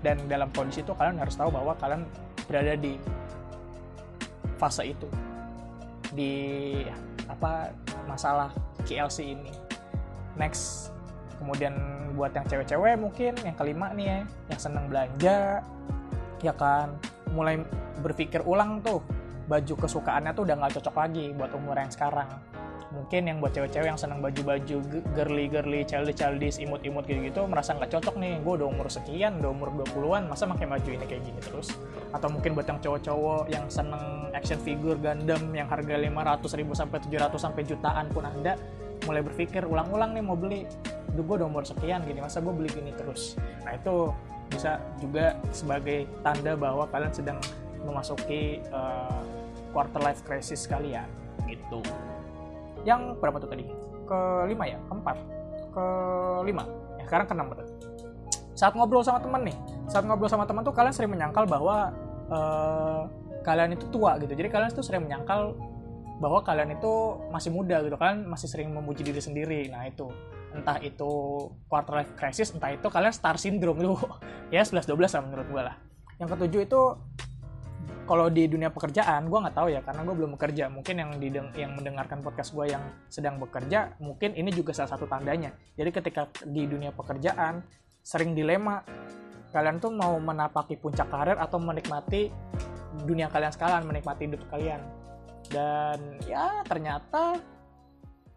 dan 0.00 0.16
dalam 0.26 0.48
kondisi 0.56 0.80
itu 0.80 0.96
kalian 0.96 1.20
harus 1.20 1.36
tahu 1.36 1.52
bahwa 1.52 1.76
kalian 1.76 2.08
berada 2.48 2.72
di 2.74 2.96
fase 4.56 4.88
itu. 4.88 5.08
Di 6.16 6.32
apa 7.28 7.68
masalah 8.08 8.48
KLC 8.88 9.36
ini. 9.36 9.52
Next 10.34 10.89
kemudian 11.40 11.74
buat 12.12 12.36
yang 12.36 12.44
cewek-cewek 12.44 13.00
mungkin 13.00 13.32
yang 13.40 13.56
kelima 13.56 13.96
nih 13.96 14.06
ya 14.06 14.18
yang 14.52 14.60
seneng 14.60 14.84
belanja 14.92 15.64
ya 16.44 16.52
kan? 16.52 16.92
Mulai 17.32 17.64
berpikir 18.04 18.44
ulang 18.44 18.84
tuh 18.84 19.00
baju 19.48 19.74
kesukaannya 19.74 20.30
tuh 20.36 20.46
udah 20.46 20.56
nggak 20.62 20.72
cocok 20.78 20.94
lagi 20.94 21.24
buat 21.34 21.50
umur 21.56 21.80
yang 21.80 21.90
sekarang. 21.90 22.28
Mungkin 22.90 23.22
yang 23.22 23.38
buat 23.38 23.54
cewek-cewek 23.54 23.86
yang 23.86 23.98
senang 23.98 24.18
baju-baju 24.18 24.76
girly 25.14 25.46
girly 25.46 25.86
childish 25.86 26.18
childish 26.18 26.58
imut-imut 26.58 27.06
gitu 27.06 27.22
gitu 27.22 27.46
merasa 27.46 27.70
nggak 27.78 27.90
cocok 27.98 28.18
nih. 28.18 28.42
Gue 28.42 28.58
udah 28.58 28.66
umur 28.66 28.90
sekian 28.90 29.38
udah 29.38 29.50
umur 29.54 29.68
20-an 29.86 30.26
masa 30.26 30.50
pakai 30.50 30.66
baju 30.66 30.90
ini 30.90 31.04
kayak 31.06 31.22
gini 31.22 31.40
terus? 31.42 31.70
Atau 32.10 32.34
mungkin 32.34 32.58
buat 32.58 32.66
yang 32.66 32.82
cowok-cowok 32.82 33.44
yang 33.46 33.64
seneng 33.70 34.34
action 34.34 34.58
figure 34.58 34.98
Gundam 34.98 35.54
yang 35.54 35.70
harga 35.70 35.94
500 35.94 36.58
ribu 36.58 36.72
sampai 36.74 36.98
700 36.98 37.38
sampai 37.38 37.62
jutaan 37.62 38.06
pun 38.10 38.26
anda 38.26 38.58
mulai 39.06 39.22
berpikir 39.24 39.64
ulang-ulang 39.64 40.12
nih 40.12 40.24
mau 40.24 40.36
beli 40.36 40.66
Duh, 41.14 41.24
gue 41.26 41.36
udah 41.42 41.48
umur 41.48 41.64
sekian 41.66 42.06
gini 42.06 42.22
masa 42.22 42.38
gue 42.38 42.52
beli 42.54 42.70
gini 42.70 42.94
terus? 42.94 43.34
Nah 43.66 43.74
itu 43.74 44.14
bisa 44.50 44.82
juga 44.98 45.38
sebagai 45.54 46.10
tanda 46.26 46.58
bahwa 46.58 46.86
kalian 46.90 47.12
sedang 47.14 47.38
memasuki 47.82 48.60
uh, 48.70 49.22
quarter 49.70 50.02
life 50.02 50.22
crisis 50.26 50.66
kalian 50.66 51.06
gitu. 51.46 51.82
Yang 52.86 53.18
berapa 53.18 53.36
tuh 53.42 53.50
tadi? 53.50 53.66
Kelima 54.06 54.64
ya? 54.66 54.78
Keempat? 54.90 55.16
Kelima? 55.74 56.64
Ya 56.98 57.04
sekarang 57.06 57.26
keenam 57.30 57.48
berarti 57.50 57.80
saat 58.60 58.76
ngobrol 58.76 59.00
sama 59.00 59.24
teman 59.24 59.40
nih 59.48 59.56
saat 59.88 60.04
ngobrol 60.04 60.28
sama 60.28 60.44
teman 60.44 60.60
tuh 60.60 60.76
kalian 60.76 60.92
sering 60.92 61.08
menyangkal 61.08 61.48
bahwa 61.48 61.96
uh, 62.28 63.08
kalian 63.40 63.72
itu 63.72 63.88
tua 63.88 64.20
gitu. 64.20 64.36
Jadi 64.36 64.48
kalian 64.52 64.68
tuh 64.68 64.84
sering 64.84 65.08
menyangkal 65.08 65.56
bahwa 66.20 66.44
kalian 66.44 66.76
itu 66.76 66.92
masih 67.32 67.48
muda 67.48 67.80
gitu 67.80 67.96
kalian 67.96 68.28
masih 68.28 68.46
sering 68.46 68.68
memuji 68.70 69.00
diri 69.00 69.18
sendiri. 69.18 69.60
Nah 69.72 69.88
itu. 69.88 70.12
Entah 70.50 70.82
itu 70.82 71.10
quarter 71.70 72.02
life 72.02 72.12
crisis 72.18 72.52
entah 72.52 72.74
itu 72.74 72.86
kalian 72.90 73.14
star 73.14 73.40
syndrome 73.40 73.80
itu 73.80 73.94
ya 74.54 74.60
11 74.60 74.84
12 74.84 75.16
lah 75.16 75.22
menurut 75.24 75.46
gue 75.48 75.62
lah. 75.64 75.76
Yang 76.20 76.28
ketujuh 76.36 76.60
itu 76.68 76.80
kalau 78.04 78.26
di 78.26 78.50
dunia 78.50 78.74
pekerjaan 78.74 79.30
gue 79.30 79.38
nggak 79.38 79.54
tahu 79.54 79.68
ya 79.70 79.80
karena 79.80 80.04
gue 80.04 80.14
belum 80.14 80.30
bekerja. 80.36 80.64
Mungkin 80.68 80.94
yang 81.00 81.10
dideng 81.16 81.48
yang 81.56 81.72
mendengarkan 81.72 82.20
podcast 82.20 82.52
gue 82.52 82.68
yang 82.68 82.84
sedang 83.08 83.40
bekerja 83.40 83.96
mungkin 83.98 84.36
ini 84.36 84.52
juga 84.52 84.76
salah 84.76 84.92
satu 84.92 85.08
tandanya. 85.08 85.56
Jadi 85.80 85.90
ketika 85.90 86.28
di 86.44 86.68
dunia 86.68 86.92
pekerjaan 86.92 87.64
sering 88.04 88.36
dilema 88.36 88.84
kalian 89.50 89.82
tuh 89.82 89.90
mau 89.90 90.14
menapaki 90.20 90.78
puncak 90.78 91.10
karir 91.10 91.38
atau 91.38 91.58
menikmati 91.58 92.30
dunia 93.02 93.26
kalian 93.30 93.50
sekalian 93.50 93.82
menikmati 93.86 94.30
hidup 94.30 94.42
kalian 94.50 94.99
dan 95.50 95.98
ya 96.30 96.62
ternyata 96.62 97.42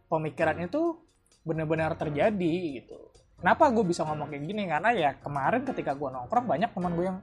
pemikiran 0.09 0.57
itu 0.65 0.97
benar-benar 1.45 1.93
terjadi 1.93 2.81
gitu. 2.81 2.97
Kenapa 3.37 3.69
gue 3.69 3.85
bisa 3.85 4.01
ngomong 4.07 4.31
kayak 4.33 4.43
gini? 4.49 4.63
Karena 4.65 4.89
ya 4.95 5.09
kemarin 5.21 5.61
ketika 5.67 5.93
gue 5.93 6.09
nongkrong 6.09 6.47
banyak 6.49 6.71
teman 6.73 6.93
gue 6.97 7.05
yang 7.05 7.19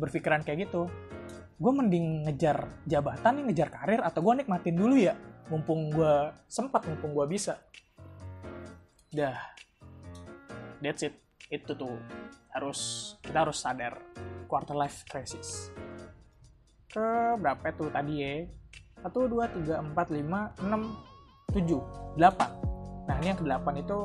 berpikiran 0.00 0.42
kayak 0.42 0.66
gitu. 0.66 0.90
Gue 1.60 1.72
mending 1.76 2.26
ngejar 2.26 2.66
jabatan 2.88 3.36
nih 3.38 3.44
ngejar 3.52 3.68
karir 3.68 4.00
atau 4.00 4.20
gue 4.24 4.42
nikmatin 4.42 4.74
dulu 4.74 4.96
ya 4.96 5.14
mumpung 5.52 5.92
gue 5.92 6.32
sempat 6.48 6.88
mumpung 6.88 7.12
gue 7.14 7.26
bisa. 7.30 7.60
Dah. 9.12 9.36
That's 10.80 11.04
it. 11.04 11.14
Itu 11.52 11.76
tuh. 11.76 12.00
Harus 12.50 13.12
kita 13.20 13.44
harus 13.44 13.60
sadar. 13.60 14.00
Quarter 14.48 14.74
life 14.74 15.04
crisis. 15.04 15.68
Ke 16.88 17.36
berapa 17.38 17.70
tuh 17.76 17.92
tadi 17.92 18.14
ya 18.18 18.48
satu 19.00 19.26
dua 19.26 19.48
tiga 19.48 19.80
empat 19.80 20.12
lima 20.12 20.52
enam 20.60 20.96
tujuh 21.50 21.80
delapan. 22.14 22.50
Nah 23.08 23.14
ini 23.20 23.26
yang 23.32 23.38
ke 23.40 23.44
delapan 23.44 23.74
itu 23.80 23.98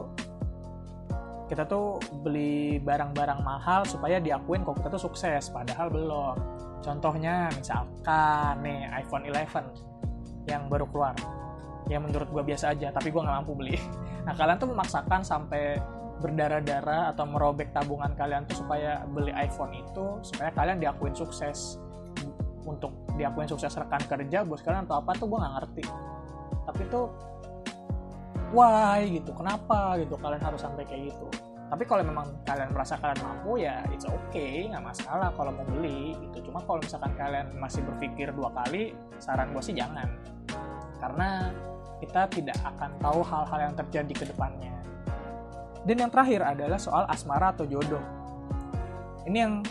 kita 1.45 1.61
tuh 1.69 2.01
beli 2.25 2.81
barang-barang 2.81 3.39
mahal 3.45 3.85
supaya 3.85 4.17
diakuin 4.17 4.65
kok 4.65 4.81
kita 4.81 4.89
tuh 4.97 5.01
sukses 5.11 5.53
padahal 5.53 5.93
belum. 5.93 6.35
Contohnya 6.81 7.53
misalkan 7.53 8.65
nih 8.65 8.89
iPhone 8.97 9.29
11 9.29 10.49
yang 10.49 10.69
baru 10.69 10.85
keluar 10.89 11.13
yang 11.85 12.01
menurut 12.01 12.25
gue 12.33 12.43
biasa 12.49 12.73
aja 12.73 12.89
tapi 12.89 13.13
gue 13.13 13.21
nggak 13.21 13.37
mampu 13.43 13.53
beli. 13.53 13.77
Nah 14.25 14.33
kalian 14.33 14.57
tuh 14.57 14.73
memaksakan 14.73 15.21
sampai 15.21 15.77
berdarah-darah 16.17 17.13
atau 17.13 17.29
merobek 17.29 17.69
tabungan 17.77 18.09
kalian 18.17 18.41
tuh 18.49 18.65
supaya 18.65 19.05
beli 19.05 19.29
iPhone 19.37 19.69
itu 19.77 20.17
supaya 20.25 20.49
kalian 20.49 20.81
diakuin 20.81 21.13
sukses 21.13 21.77
untuk 22.65 22.91
diakuin 23.15 23.47
sukses 23.47 23.71
rekan 23.77 24.01
kerja 24.03 24.41
bos 24.43 24.65
kalian 24.65 24.89
atau 24.89 24.99
apa 24.99 25.13
tuh 25.15 25.29
gue 25.29 25.39
nggak 25.39 25.53
ngerti. 25.61 25.85
Tapi 26.65 26.81
tuh 26.89 27.05
why 28.51 29.05
gitu 29.07 29.31
kenapa 29.37 29.95
gitu 30.01 30.17
kalian 30.17 30.41
harus 30.41 30.61
sampai 30.61 30.83
kayak 30.83 31.13
gitu. 31.13 31.27
Tapi 31.65 31.81
kalau 31.89 32.05
memang 32.05 32.29
kalian 32.45 32.69
merasa 32.73 32.93
kalian 33.01 33.17
mampu 33.25 33.57
ya 33.57 33.81
it's 33.89 34.05
okay 34.05 34.69
nggak 34.69 34.85
masalah 34.85 35.29
kalau 35.33 35.53
mau 35.53 35.65
beli 35.65 36.17
gitu. 36.29 36.49
Cuma 36.51 36.61
kalau 36.65 36.81
misalkan 36.81 37.13
kalian 37.13 37.53
masih 37.57 37.81
berpikir 37.85 38.33
dua 38.33 38.49
kali 38.53 38.97
saran 39.21 39.53
gue 39.53 39.61
sih 39.61 39.77
jangan. 39.77 40.09
Karena 40.97 41.53
kita 42.01 42.27
tidak 42.33 42.57
akan 42.61 42.91
tahu 42.99 43.19
hal-hal 43.23 43.59
yang 43.71 43.73
terjadi 43.77 44.13
ke 44.13 44.25
depannya. 44.29 44.73
Dan 45.85 46.01
yang 46.01 46.09
terakhir 46.09 46.41
adalah 46.41 46.81
soal 46.81 47.05
asmara 47.05 47.53
atau 47.53 47.65
jodoh. 47.69 48.01
Ini 49.25 49.37
yang 49.37 49.61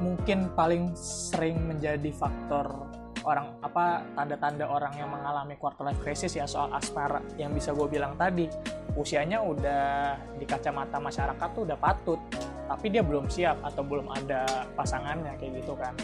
mungkin 0.00 0.48
paling 0.56 0.96
sering 0.96 1.60
menjadi 1.68 2.10
faktor 2.16 2.88
orang 3.24 3.52
apa 3.60 4.00
tanda-tanda 4.16 4.64
orang 4.64 4.96
yang 4.96 5.12
mengalami 5.12 5.56
quarter 5.60 5.84
life 5.84 6.00
crisis 6.00 6.32
ya 6.36 6.48
soal 6.48 6.72
asmara. 6.72 7.20
Yang 7.36 7.60
bisa 7.60 7.70
gue 7.76 7.86
bilang 7.88 8.16
tadi 8.16 8.48
usianya 8.96 9.44
udah 9.44 10.16
di 10.40 10.44
kacamata 10.48 10.98
masyarakat 10.98 11.48
tuh 11.54 11.62
udah 11.68 11.78
patut 11.78 12.20
tapi 12.66 12.86
dia 12.90 13.02
belum 13.02 13.26
siap 13.26 13.60
atau 13.66 13.82
belum 13.82 14.08
ada 14.14 14.66
pasangannya 14.72 15.36
kayak 15.36 15.62
gitu 15.62 15.76
kan. 15.76 15.94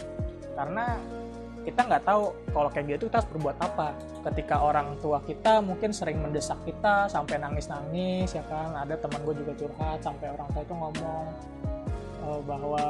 Karena 0.53 0.99
kita 1.67 1.83
nggak 1.83 2.03
tahu 2.07 2.31
kalau 2.55 2.69
kayak 2.71 2.95
gitu 2.95 3.11
kita 3.11 3.19
harus 3.19 3.29
berbuat 3.33 3.57
apa. 3.59 3.89
Ketika 4.31 4.55
orang 4.63 4.95
tua 4.99 5.19
kita 5.23 5.59
mungkin 5.59 5.91
sering 5.91 6.21
mendesak 6.21 6.59
kita 6.63 7.09
sampai 7.09 7.39
nangis-nangis 7.41 8.29
ya 8.35 8.43
kan. 8.45 8.77
Ada 8.77 8.99
teman 8.99 9.23
gue 9.25 9.35
juga 9.41 9.53
curhat 9.57 9.99
sampai 10.03 10.27
orang 10.31 10.47
tua 10.53 10.61
itu 10.63 10.75
ngomong 10.75 11.25
uh, 12.23 12.41
bahwa 12.43 12.83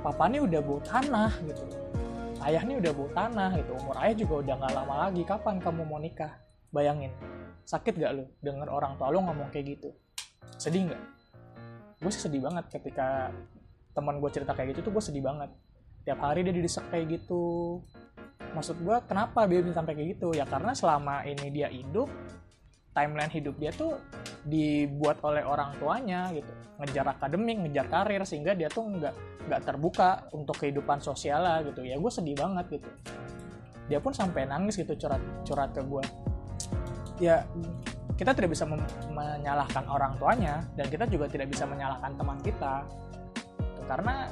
papa 0.00 0.30
ini 0.30 0.38
udah 0.42 0.60
bau 0.62 0.78
tanah 0.82 1.32
gitu. 1.44 1.64
Ayah 2.38 2.62
nih 2.62 2.76
udah 2.78 2.92
bau 2.94 3.08
tanah 3.10 3.50
gitu. 3.58 3.72
Umur 3.82 3.96
ayah 4.02 4.14
juga 4.14 4.34
udah 4.46 4.54
nggak 4.58 4.72
lama 4.74 4.94
lagi. 5.06 5.22
Kapan 5.26 5.58
kamu 5.58 5.82
mau 5.84 5.98
nikah? 5.98 6.32
Bayangin 6.70 7.10
sakit 7.68 8.00
gak 8.00 8.12
lu 8.16 8.24
denger 8.40 8.72
orang 8.72 8.96
tua 8.96 9.12
lu 9.12 9.20
ngomong 9.20 9.52
kayak 9.52 9.76
gitu? 9.76 9.92
Sedih 10.56 10.88
nggak? 10.88 11.02
Gue 12.00 12.08
sih 12.08 12.24
sedih 12.24 12.40
banget 12.40 12.64
ketika 12.72 13.28
teman 13.92 14.24
gue 14.24 14.30
cerita 14.32 14.56
kayak 14.56 14.72
gitu 14.72 14.88
tuh 14.88 14.92
gue 14.96 15.04
sedih 15.04 15.20
banget. 15.20 15.52
Tiap 16.08 16.18
hari 16.24 16.48
dia 16.48 16.56
didesak 16.56 16.88
kayak 16.88 17.20
gitu. 17.20 17.84
Maksud 18.56 18.80
gue 18.80 18.96
kenapa 19.04 19.44
dia 19.44 19.60
bisa 19.60 19.76
sampai 19.76 19.92
kayak 20.00 20.16
gitu? 20.16 20.32
Ya 20.32 20.48
karena 20.48 20.72
selama 20.72 21.20
ini 21.28 21.52
dia 21.52 21.68
hidup 21.68 22.08
timeline 22.96 23.30
hidup 23.30 23.54
dia 23.60 23.70
tuh 23.72 24.00
dibuat 24.44 25.20
oleh 25.22 25.44
orang 25.44 25.76
tuanya 25.78 26.30
gitu. 26.34 26.50
Ngejar 26.78 27.06
akademik 27.18 27.68
ngejar 27.68 27.86
karir 27.90 28.22
sehingga 28.22 28.54
dia 28.54 28.70
tuh 28.70 28.86
nggak 28.86 29.14
nggak 29.48 29.60
terbuka 29.64 30.28
untuk 30.34 30.56
kehidupan 30.60 31.02
sosial 31.02 31.42
lah 31.42 31.62
gitu. 31.62 31.84
Ya 31.84 31.98
gue 31.98 32.12
sedih 32.12 32.36
banget 32.38 32.80
gitu. 32.80 32.88
Dia 33.88 33.98
pun 33.98 34.12
sampai 34.12 34.44
nangis 34.44 34.76
gitu 34.76 34.92
curhat 34.96 35.22
curhat 35.48 35.72
ke 35.72 35.80
gue 35.80 36.04
ya 37.18 37.42
kita 38.18 38.34
tidak 38.34 38.50
bisa 38.50 38.66
menyalahkan 39.14 39.84
orang 39.86 40.18
tuanya 40.18 40.66
dan 40.74 40.90
kita 40.90 41.06
juga 41.06 41.30
tidak 41.30 41.54
bisa 41.54 41.66
menyalahkan 41.70 42.18
teman 42.18 42.38
kita. 42.42 42.82
Karena 43.86 44.26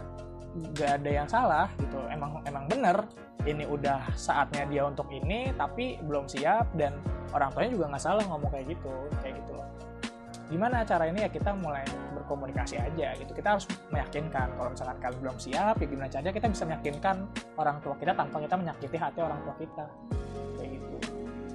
nggak 0.56 1.02
ada 1.02 1.10
yang 1.10 1.28
salah 1.28 1.66
gitu. 1.80 2.00
Emang 2.08 2.40
emang 2.48 2.64
bener. 2.68 3.04
Ini 3.46 3.62
udah 3.70 4.10
saatnya 4.18 4.66
dia 4.66 4.82
untuk 4.82 5.06
ini 5.14 5.54
tapi 5.54 6.02
belum 6.02 6.26
siap 6.26 6.66
dan 6.74 6.98
orang 7.30 7.54
tuanya 7.54 7.70
juga 7.78 7.84
nggak 7.94 8.02
salah 8.02 8.24
ngomong 8.26 8.50
kayak 8.50 8.74
gitu 8.74 8.94
kayak 9.22 9.38
gitu 9.44 9.52
loh. 9.54 9.68
Gimana 10.46 10.82
cara 10.82 11.06
ini 11.10 11.26
ya 11.26 11.30
kita 11.30 11.54
mulai 11.54 11.86
berkomunikasi 12.18 12.78
aja 12.82 13.14
gitu. 13.14 13.30
Kita 13.34 13.54
harus 13.54 13.66
meyakinkan 13.94 14.50
kalau 14.58 14.70
misalkan 14.74 14.98
kalian 14.98 15.20
belum 15.22 15.36
siap 15.38 15.74
ya 15.78 15.86
gimana 15.86 16.08
caranya 16.10 16.34
kita 16.34 16.48
bisa 16.50 16.64
meyakinkan 16.66 17.16
orang 17.54 17.76
tua 17.82 17.94
kita 17.98 18.12
tanpa 18.18 18.36
kita 18.42 18.54
menyakiti 18.58 18.96
hati 18.98 19.18
orang 19.22 19.38
tua 19.46 19.54
kita. 19.62 19.84
Kayak 20.58 20.70
gitu. 20.74 20.96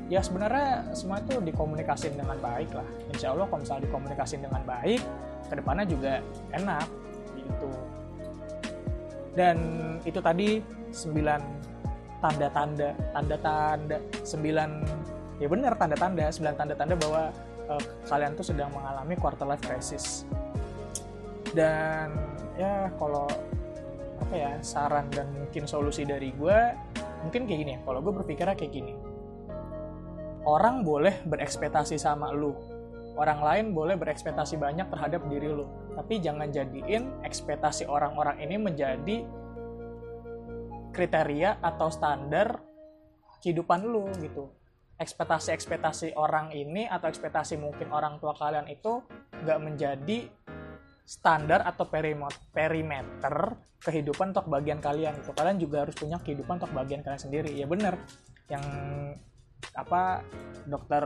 Ya 0.07 0.19
sebenarnya 0.23 0.95
semua 0.95 1.19
itu 1.19 1.43
dikomunikasikan 1.43 2.15
dengan 2.19 2.39
baik 2.39 2.71
lah. 2.71 2.87
Insya 3.11 3.35
Allah 3.35 3.47
kalau 3.51 3.59
misalnya 3.63 3.83
dikomunikasikan 3.91 4.43
dengan 4.47 4.63
baik 4.63 5.01
ke 5.51 5.53
depannya 5.59 5.83
juga 5.83 6.23
enak 6.55 6.87
gitu 7.35 7.71
dan 9.31 9.57
itu 10.03 10.19
tadi 10.19 10.59
9 10.91 12.21
tanda-tanda 12.21 12.91
tanda-tanda 13.15 13.97
9 14.27 15.41
ya 15.41 15.47
benar 15.47 15.73
tanda-tanda 15.79 16.29
9 16.29 16.59
tanda-tanda 16.59 16.95
bahwa 16.99 17.23
uh, 17.71 17.83
kalian 18.07 18.35
tuh 18.35 18.45
sedang 18.45 18.69
mengalami 18.75 19.15
quarter 19.15 19.47
life 19.47 19.63
crisis. 19.63 20.27
Dan 21.51 22.15
ya 22.55 22.87
kalau 22.95 23.27
apa 24.21 24.35
ya 24.37 24.51
saran 24.61 25.09
dan 25.11 25.27
mungkin 25.33 25.65
solusi 25.65 26.05
dari 26.05 26.31
gue 26.31 26.59
mungkin 27.25 27.49
kayak 27.49 27.59
gini 27.59 27.71
ya 27.75 27.79
kalau 27.83 27.99
gue 27.99 28.13
berpikirnya 28.23 28.55
kayak 28.55 28.73
gini. 28.73 28.93
Orang 30.41 30.81
boleh 30.81 31.21
berekspektasi 31.21 32.01
sama 32.01 32.33
lu 32.33 32.57
orang 33.19 33.39
lain 33.43 33.65
boleh 33.75 33.99
berekspektasi 33.99 34.55
banyak 34.55 34.87
terhadap 34.87 35.25
diri 35.27 35.51
lu 35.51 35.67
tapi 35.95 36.23
jangan 36.23 36.47
jadiin 36.49 37.23
ekspektasi 37.23 37.85
orang-orang 37.85 38.39
ini 38.39 38.55
menjadi 38.55 39.17
kriteria 40.91 41.63
atau 41.63 41.87
standar 41.87 42.59
kehidupan 43.41 43.87
lu 43.87 44.11
gitu. 44.19 44.51
Ekspektasi-ekspektasi 45.01 46.13
orang 46.13 46.53
ini 46.53 46.85
atau 46.85 47.09
ekspektasi 47.09 47.57
mungkin 47.57 47.89
orang 47.89 48.21
tua 48.21 48.37
kalian 48.37 48.69
itu 48.69 49.01
nggak 49.41 49.59
menjadi 49.59 50.29
standar 51.01 51.65
atau 51.65 51.89
perimeter 52.53 53.35
kehidupan 53.81 54.29
untuk 54.29 54.45
bagian 54.45 54.77
kalian 54.77 55.17
itu 55.17 55.33
kalian 55.33 55.57
juga 55.57 55.89
harus 55.89 55.97
punya 55.97 56.21
kehidupan 56.21 56.61
untuk 56.61 56.69
bagian 56.77 57.01
kalian 57.01 57.17
sendiri. 57.17 57.49
Ya 57.49 57.65
bener. 57.65 57.97
Yang 58.45 58.63
apa 59.77 60.25
dokter 60.65 61.03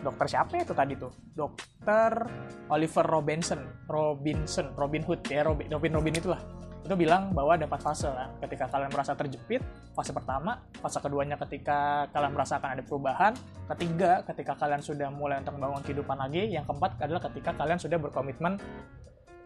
dokter 0.00 0.26
siapa 0.26 0.60
itu 0.60 0.72
tadi 0.72 0.96
tuh? 0.96 1.12
Dokter 1.36 2.24
Oliver 2.72 3.06
Robinson 3.06 3.60
Robinson 3.86 4.72
Robin 4.74 5.02
Hood 5.04 5.20
ya 5.28 5.44
Robin 5.44 5.68
Robin 5.68 5.92
Robin 6.00 6.14
itulah. 6.16 6.40
Itu 6.80 6.96
bilang 6.96 7.30
bahwa 7.36 7.54
ada 7.54 7.68
empat 7.68 7.86
fase 7.86 8.08
kan 8.08 8.34
ketika 8.42 8.66
kalian 8.66 8.90
merasa 8.90 9.12
terjepit 9.14 9.62
fase 9.94 10.10
pertama 10.10 10.58
fase 10.80 10.98
keduanya 10.98 11.36
ketika 11.38 12.08
kalian 12.10 12.32
merasakan 12.34 12.74
ada 12.74 12.82
perubahan 12.82 13.32
ketiga 13.76 14.24
ketika 14.26 14.56
kalian 14.58 14.82
sudah 14.82 15.06
mulai 15.12 15.38
untuk 15.38 15.54
membangun 15.60 15.84
kehidupan 15.86 16.16
lagi 16.18 16.50
yang 16.50 16.64
keempat 16.66 16.98
adalah 16.98 17.22
ketika 17.30 17.54
kalian 17.54 17.78
sudah 17.78 18.00
berkomitmen 18.00 18.58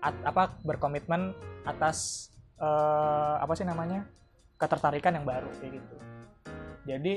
at, 0.00 0.14
apa 0.24 0.56
berkomitmen 0.62 1.34
atas 1.66 2.30
uh, 2.62 3.40
apa 3.40 3.52
sih 3.56 3.66
namanya 3.66 4.06
ketertarikan 4.60 5.16
yang 5.16 5.26
baru 5.26 5.50
kayak 5.58 5.80
gitu. 5.80 5.96
Jadi 6.84 7.14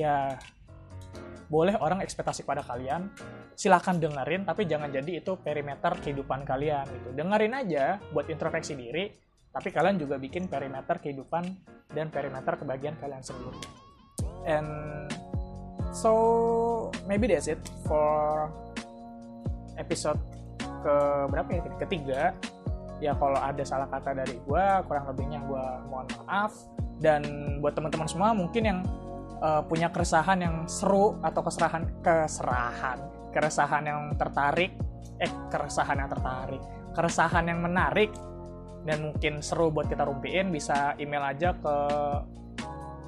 ya 0.00 0.40
boleh 1.50 1.74
orang 1.82 2.00
ekspektasi 2.00 2.46
pada 2.46 2.62
kalian 2.62 3.10
silahkan 3.58 3.98
dengerin 3.98 4.46
tapi 4.46 4.64
jangan 4.70 4.88
jadi 4.88 5.20
itu 5.20 5.36
perimeter 5.36 5.98
kehidupan 5.98 6.46
kalian 6.46 6.86
gitu. 6.88 7.08
Dengerin 7.12 7.52
aja 7.52 7.98
buat 8.14 8.30
introspeksi 8.30 8.78
diri 8.78 9.10
tapi 9.50 9.74
kalian 9.74 9.98
juga 9.98 10.14
bikin 10.16 10.46
perimeter 10.46 11.02
kehidupan 11.02 11.42
dan 11.90 12.06
perimeter 12.08 12.54
kebagian 12.54 12.94
kalian 13.02 13.20
sendiri. 13.20 13.58
And 14.46 14.70
so 15.90 16.14
maybe 17.10 17.26
that's 17.26 17.50
it 17.50 17.58
for 17.82 18.46
episode 19.74 20.22
ke 20.62 20.96
berapa 21.28 21.50
ya? 21.50 21.62
Ketiga. 21.82 22.22
Ya 23.00 23.12
kalau 23.16 23.40
ada 23.40 23.64
salah 23.64 23.88
kata 23.88 24.12
dari 24.12 24.36
gue 24.38 24.64
kurang 24.86 25.04
lebihnya 25.10 25.40
gue 25.44 25.66
mohon 25.90 26.06
maaf. 26.24 26.54
Dan 27.00 27.24
buat 27.64 27.72
teman-teman 27.72 28.06
semua 28.06 28.36
mungkin 28.36 28.62
yang 28.62 28.78
uh, 29.40 29.62
punya 29.64 29.88
keresahan 29.88 30.38
yang 30.40 30.56
seru 30.68 31.18
atau 31.24 31.40
keserahan 31.44 31.84
keserahan 32.04 32.98
keresahan 33.34 33.82
yang 33.84 34.00
tertarik 34.16 34.72
eh 35.20 35.32
keresahan 35.52 35.96
yang 36.00 36.10
tertarik 36.12 36.62
keresahan 36.96 37.44
yang 37.48 37.60
menarik 37.60 38.12
dan 38.88 39.12
mungkin 39.12 39.44
seru 39.44 39.68
buat 39.68 39.88
kita 39.92 40.08
rumpiin 40.08 40.48
bisa 40.48 40.96
email 40.96 41.20
aja 41.20 41.52
ke 41.52 41.76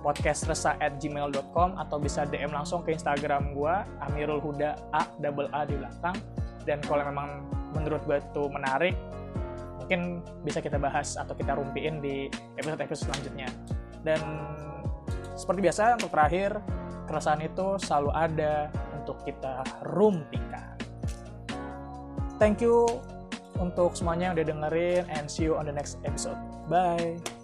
podcastresah@gmail.com 0.02 1.78
atau 1.78 1.96
bisa 2.02 2.26
DM 2.26 2.50
langsung 2.50 2.82
ke 2.82 2.92
Instagram 2.92 3.54
gue 3.54 3.74
Amirul 4.10 4.42
Huda 4.42 4.74
A 4.90 5.06
double 5.22 5.48
A 5.54 5.62
di 5.62 5.78
belakang. 5.78 6.18
Dan 6.66 6.82
kalau 6.84 7.06
memang 7.06 7.46
menurut 7.74 8.02
gue 8.04 8.18
itu 8.18 8.42
menarik 8.50 8.94
mungkin 9.78 10.22
bisa 10.46 10.62
kita 10.62 10.78
bahas 10.78 11.18
atau 11.18 11.34
kita 11.34 11.58
rumpiin 11.58 12.02
di 12.02 12.26
episode-episode 12.58 13.10
selanjutnya. 13.10 13.48
Dan 14.02 14.20
seperti 15.42 15.60
biasa 15.66 15.98
untuk 15.98 16.14
terakhir, 16.14 16.62
keresahan 17.10 17.42
itu 17.42 17.74
selalu 17.82 18.10
ada 18.14 18.70
untuk 18.94 19.18
kita 19.26 19.66
rumpikan. 19.90 20.78
Thank 22.38 22.62
you 22.62 22.86
untuk 23.58 23.94
semuanya 23.98 24.30
yang 24.30 24.34
udah 24.38 24.46
dengerin 24.46 25.02
and 25.10 25.26
see 25.26 25.50
you 25.50 25.58
on 25.58 25.66
the 25.66 25.74
next 25.74 25.98
episode. 26.06 26.38
Bye. 26.70 27.41